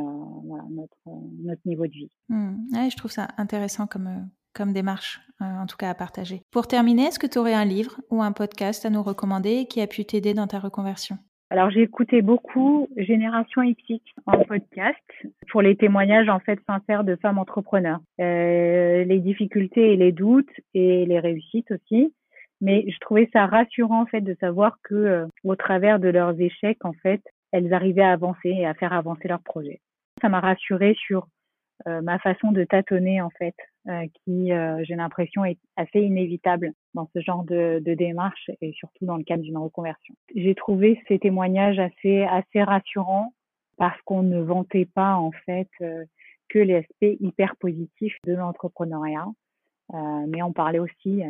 notre 0.70 0.96
notre 1.42 1.62
niveau 1.66 1.88
de 1.88 1.92
vie. 1.92 2.10
Mmh. 2.28 2.88
Je 2.88 2.96
trouve 2.96 3.10
ça 3.10 3.26
intéressant 3.38 3.88
comme 3.88 4.28
comme 4.54 4.72
démarche, 4.72 5.20
en 5.40 5.66
tout 5.66 5.78
cas 5.78 5.90
à 5.90 5.94
partager. 5.94 6.42
Pour 6.52 6.68
terminer, 6.68 7.04
est-ce 7.06 7.18
que 7.18 7.26
tu 7.26 7.38
aurais 7.38 7.54
un 7.54 7.64
livre 7.64 8.00
ou 8.10 8.22
un 8.22 8.32
podcast 8.32 8.84
à 8.84 8.90
nous 8.90 9.02
recommander 9.02 9.66
qui 9.66 9.80
a 9.80 9.86
pu 9.88 10.04
t'aider 10.04 10.34
dans 10.34 10.46
ta 10.46 10.60
reconversion? 10.60 11.18
Alors 11.52 11.68
j'ai 11.68 11.82
écouté 11.82 12.22
beaucoup 12.22 12.88
Génération 12.96 13.60
XX 13.62 14.00
en 14.24 14.42
podcast 14.42 14.98
pour 15.50 15.60
les 15.60 15.76
témoignages 15.76 16.30
en 16.30 16.40
fait 16.40 16.58
sincères 16.66 17.04
de 17.04 17.14
femmes 17.16 17.36
entrepreneurs, 17.36 18.00
euh, 18.22 19.04
les 19.04 19.18
difficultés 19.18 19.92
et 19.92 19.96
les 19.96 20.12
doutes 20.12 20.48
et 20.72 21.04
les 21.04 21.20
réussites 21.20 21.70
aussi. 21.70 22.14
Mais 22.62 22.86
je 22.88 22.98
trouvais 23.00 23.28
ça 23.34 23.44
rassurant 23.44 24.00
en 24.00 24.06
fait 24.06 24.22
de 24.22 24.34
savoir 24.40 24.78
que 24.82 24.94
euh, 24.94 25.26
au 25.44 25.54
travers 25.54 25.98
de 25.98 26.08
leurs 26.08 26.40
échecs 26.40 26.82
en 26.86 26.94
fait, 26.94 27.20
elles 27.52 27.74
arrivaient 27.74 28.00
à 28.00 28.12
avancer 28.12 28.48
et 28.48 28.64
à 28.64 28.72
faire 28.72 28.94
avancer 28.94 29.28
leurs 29.28 29.42
projets. 29.42 29.82
Ça 30.22 30.30
m'a 30.30 30.40
rassurée 30.40 30.94
sur 31.06 31.26
euh, 31.86 32.00
ma 32.00 32.18
façon 32.18 32.52
de 32.52 32.64
tâtonner 32.64 33.20
en 33.20 33.30
fait, 33.30 33.56
euh, 33.88 34.06
qui 34.24 34.52
euh, 34.52 34.82
j'ai 34.84 34.94
l'impression 34.94 35.44
est 35.44 35.58
assez 35.76 36.00
inévitable 36.00 36.72
dans 36.94 37.08
ce 37.14 37.20
genre 37.20 37.42
de, 37.44 37.82
de 37.84 37.94
démarche 37.94 38.50
et 38.60 38.72
surtout 38.72 39.06
dans 39.06 39.16
le 39.16 39.24
cadre 39.24 39.42
d'une 39.42 39.58
reconversion. 39.58 40.14
J'ai 40.34 40.54
trouvé 40.54 41.02
ces 41.08 41.18
témoignages 41.18 41.78
assez 41.78 42.22
assez 42.22 42.62
rassurants 42.62 43.34
parce 43.78 44.00
qu'on 44.02 44.22
ne 44.22 44.40
vantait 44.40 44.84
pas 44.86 45.14
en 45.16 45.32
fait 45.46 45.68
que 46.48 46.58
les 46.58 46.76
aspects 46.76 47.20
hyper 47.20 47.56
positifs 47.56 48.16
de 48.24 48.34
l'entrepreneuriat, 48.34 49.26
mais 50.28 50.42
on 50.42 50.52
parlait 50.52 50.78
aussi 50.78 51.22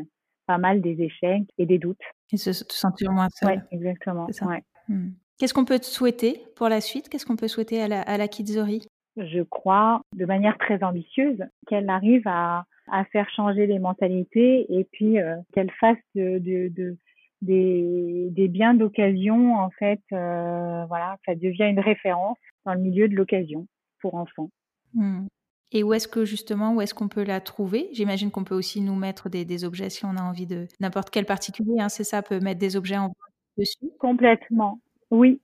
pas 0.47 0.59
mal 0.59 0.83
des 0.83 1.01
échecs 1.01 1.49
et 1.57 1.67
des 1.67 1.79
doutes. 1.79 2.03
Et 2.33 2.37
se, 2.37 2.53
sentir 2.53 3.12
moins 3.12 3.29
seul. 3.31 3.65
Oui, 3.71 3.79
exactement. 3.79 4.27
Ouais. 4.43 4.62
Hmm. 4.88 5.11
Qu'est-ce 5.38 5.55
qu'on 5.55 5.65
peut 5.65 5.79
te 5.79 5.87
souhaiter 5.87 6.43
pour 6.57 6.69
la 6.69 6.81
suite? 6.81 7.09
Qu'est-ce 7.09 7.27
qu'on 7.27 7.37
peut 7.37 7.49
souhaiter 7.49 7.81
à 7.81 7.88
la, 7.88 8.03
à 8.03 8.17
la 8.19 8.29
Kidzerie 8.29 8.87
je 9.16 9.42
crois, 9.42 10.03
de 10.14 10.25
manière 10.25 10.59
très 10.59 10.83
ambitieuse, 10.83 11.42
qu'elle 11.66 11.90
arrive 11.90 12.27
à, 12.27 12.64
à 12.90 13.05
faire 13.07 13.29
changer 13.31 13.66
les 13.66 13.79
mentalités 13.79 14.66
et 14.68 14.85
puis 14.85 15.18
euh, 15.18 15.37
qu'elle 15.53 15.70
fasse 15.72 15.98
de, 16.14 16.38
de, 16.38 16.68
de 16.68 16.96
des, 17.42 18.29
des, 18.31 18.46
biens 18.46 18.72
d'occasion, 18.72 19.57
en 19.57 19.70
fait, 19.70 20.01
euh, 20.12 20.85
voilà, 20.87 21.16
ça 21.27 21.35
devient 21.35 21.64
une 21.64 21.81
référence 21.81 22.38
dans 22.64 22.72
le 22.72 22.79
milieu 22.79 23.09
de 23.09 23.16
l'occasion 23.16 23.66
pour 24.01 24.14
enfants. 24.14 24.48
Hmm. 24.94 25.27
Et 25.72 25.83
où 25.83 25.92
est-ce 25.92 26.07
que 26.07 26.25
justement, 26.25 26.75
où 26.75 26.81
est-ce 26.81 26.94
qu'on 26.94 27.09
peut 27.09 27.25
la 27.25 27.40
trouver? 27.40 27.88
J'imagine 27.92 28.31
qu'on 28.31 28.44
peut 28.44 28.55
aussi 28.55 28.81
nous 28.81 28.94
mettre 28.94 29.29
des, 29.29 29.44
des, 29.44 29.64
objets 29.64 29.90
si 29.90 30.05
on 30.05 30.16
a 30.16 30.22
envie 30.22 30.46
de 30.46 30.68
n'importe 30.79 31.11
quel 31.11 31.25
particulier, 31.25 31.81
hein, 31.81 31.88
c'est 31.88 32.05
ça, 32.05 32.22
peut 32.22 32.38
mettre 32.38 32.61
des 32.61 32.77
objets 32.77 32.98
en 32.98 33.12
dessus? 33.57 33.90
Complètement, 33.98 34.81
oui, 35.11 35.40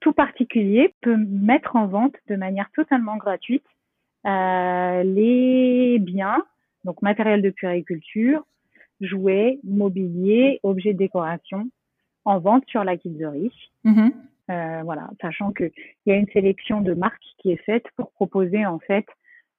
tout, 0.00 0.12
particulier 0.12 0.94
peut 1.02 1.16
mettre 1.16 1.76
en 1.76 1.86
vente 1.86 2.14
de 2.28 2.36
manière 2.36 2.70
totalement 2.74 3.16
gratuite 3.16 3.64
euh, 4.26 5.02
les 5.02 5.98
biens, 6.00 6.42
donc 6.84 7.02
matériel 7.02 7.42
de 7.42 7.50
puériculture, 7.50 8.44
jouets, 9.00 9.58
mobilier, 9.62 10.60
objets 10.62 10.92
de 10.92 10.98
décoration 10.98 11.68
en 12.24 12.38
vente 12.38 12.64
sur 12.68 12.82
la 12.82 12.96
Kidzerie. 12.96 13.52
Mm-hmm. 13.84 14.12
Euh, 14.50 14.82
voilà, 14.84 15.10
sachant 15.20 15.52
qu'il 15.52 15.72
y 16.06 16.12
a 16.12 16.16
une 16.16 16.28
sélection 16.32 16.80
de 16.80 16.94
marques 16.94 17.22
qui 17.38 17.50
est 17.50 17.62
faite 17.64 17.84
pour 17.96 18.12
proposer 18.12 18.64
en 18.64 18.78
fait 18.78 19.06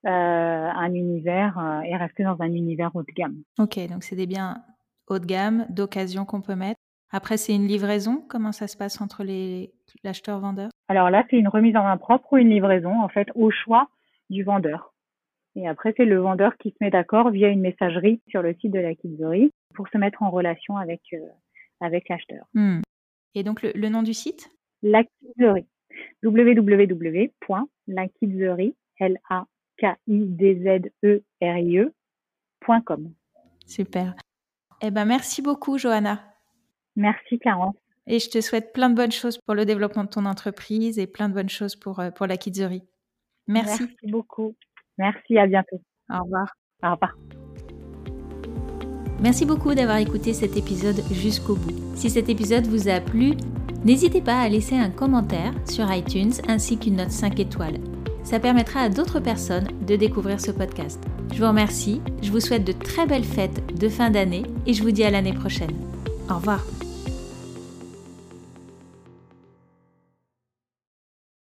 euh, 0.06 0.10
un 0.10 0.94
univers 0.94 1.82
et 1.84 1.96
rester 1.96 2.24
dans 2.24 2.40
un 2.40 2.52
univers 2.52 2.94
haut 2.94 3.02
de 3.02 3.12
gamme. 3.14 3.42
Ok, 3.58 3.78
donc 3.88 4.02
c'est 4.02 4.16
des 4.16 4.26
biens 4.26 4.62
haut 5.08 5.18
de 5.18 5.26
gamme, 5.26 5.66
d'occasion 5.70 6.24
qu'on 6.24 6.40
peut 6.40 6.54
mettre. 6.54 6.80
Après, 7.10 7.38
c'est 7.38 7.54
une 7.54 7.66
livraison? 7.66 8.22
Comment 8.28 8.52
ça 8.52 8.66
se 8.66 8.76
passe 8.76 9.00
entre 9.00 9.24
les 9.24 9.72
l'acheteur-vendeur 10.04 10.68
Alors 10.88 11.08
là, 11.10 11.24
c'est 11.30 11.38
une 11.38 11.48
remise 11.48 11.74
en 11.76 11.84
main 11.84 11.96
propre 11.96 12.34
ou 12.34 12.36
une 12.36 12.50
livraison, 12.50 13.00
en 13.00 13.08
fait, 13.08 13.28
au 13.34 13.50
choix 13.50 13.88
du 14.30 14.44
vendeur. 14.44 14.94
Et 15.56 15.66
après, 15.66 15.92
c'est 15.96 16.04
le 16.04 16.18
vendeur 16.18 16.56
qui 16.58 16.68
se 16.70 16.76
met 16.80 16.90
d'accord 16.90 17.30
via 17.30 17.48
une 17.48 17.60
messagerie 17.60 18.20
sur 18.28 18.42
le 18.42 18.54
site 18.60 18.70
de 18.72 18.78
la 18.78 18.94
Kidzerie 18.94 19.50
pour 19.74 19.88
se 19.88 19.98
mettre 19.98 20.22
en 20.22 20.30
relation 20.30 20.76
avec, 20.76 21.00
euh, 21.14 21.26
avec 21.80 22.08
l'acheteur. 22.08 22.46
Hmm. 22.54 22.82
Et 23.34 23.42
donc, 23.42 23.62
le, 23.62 23.88
nom 23.88 24.02
du 24.02 24.14
site? 24.14 24.50
La 24.82 25.02
www.lakidzerie, 26.22 28.76
l 29.00 29.16
a 29.30 29.46
k 29.76 29.96
i 30.06 30.26
d 30.26 30.54
z 30.62 30.90
e 31.02 31.22
r 31.40 31.58
i 31.58 31.78
e.com. 31.78 33.12
Super. 33.66 34.14
Eh 34.80 34.90
ben, 34.90 35.04
merci 35.04 35.42
beaucoup, 35.42 35.76
Johanna. 35.78 36.27
Merci, 36.98 37.38
Clarence. 37.38 37.76
Et 38.08 38.18
je 38.18 38.28
te 38.28 38.40
souhaite 38.40 38.72
plein 38.72 38.90
de 38.90 38.96
bonnes 38.96 39.12
choses 39.12 39.38
pour 39.38 39.54
le 39.54 39.64
développement 39.64 40.02
de 40.02 40.08
ton 40.08 40.24
entreprise 40.24 40.98
et 40.98 41.06
plein 41.06 41.28
de 41.28 41.34
bonnes 41.34 41.48
choses 41.48 41.76
pour, 41.76 42.00
euh, 42.00 42.10
pour 42.10 42.26
la 42.26 42.36
kidzerie. 42.36 42.82
Merci. 43.46 43.84
Merci 43.84 44.10
beaucoup. 44.10 44.56
Merci, 44.98 45.38
à 45.38 45.46
bientôt. 45.46 45.80
Au 46.10 46.24
revoir. 46.24 46.48
Au 46.82 46.90
revoir. 46.92 47.16
Merci 49.20 49.46
beaucoup 49.46 49.74
d'avoir 49.74 49.98
écouté 49.98 50.32
cet 50.32 50.56
épisode 50.56 51.00
jusqu'au 51.12 51.54
bout. 51.54 51.74
Si 51.94 52.10
cet 52.10 52.28
épisode 52.28 52.66
vous 52.66 52.88
a 52.88 53.00
plu, 53.00 53.34
n'hésitez 53.84 54.20
pas 54.20 54.40
à 54.40 54.48
laisser 54.48 54.76
un 54.76 54.90
commentaire 54.90 55.52
sur 55.68 55.92
iTunes 55.92 56.32
ainsi 56.48 56.78
qu'une 56.78 56.96
note 56.96 57.10
5 57.12 57.38
étoiles. 57.38 57.78
Ça 58.24 58.40
permettra 58.40 58.80
à 58.80 58.88
d'autres 58.88 59.20
personnes 59.20 59.68
de 59.86 59.94
découvrir 59.94 60.40
ce 60.40 60.50
podcast. 60.50 61.00
Je 61.32 61.38
vous 61.38 61.48
remercie, 61.48 62.00
je 62.22 62.32
vous 62.32 62.40
souhaite 62.40 62.64
de 62.64 62.72
très 62.72 63.06
belles 63.06 63.24
fêtes 63.24 63.78
de 63.78 63.88
fin 63.88 64.10
d'année 64.10 64.42
et 64.66 64.72
je 64.72 64.82
vous 64.82 64.90
dis 64.90 65.04
à 65.04 65.10
l'année 65.10 65.34
prochaine. 65.34 65.76
Au 66.28 66.34
revoir. 66.34 66.64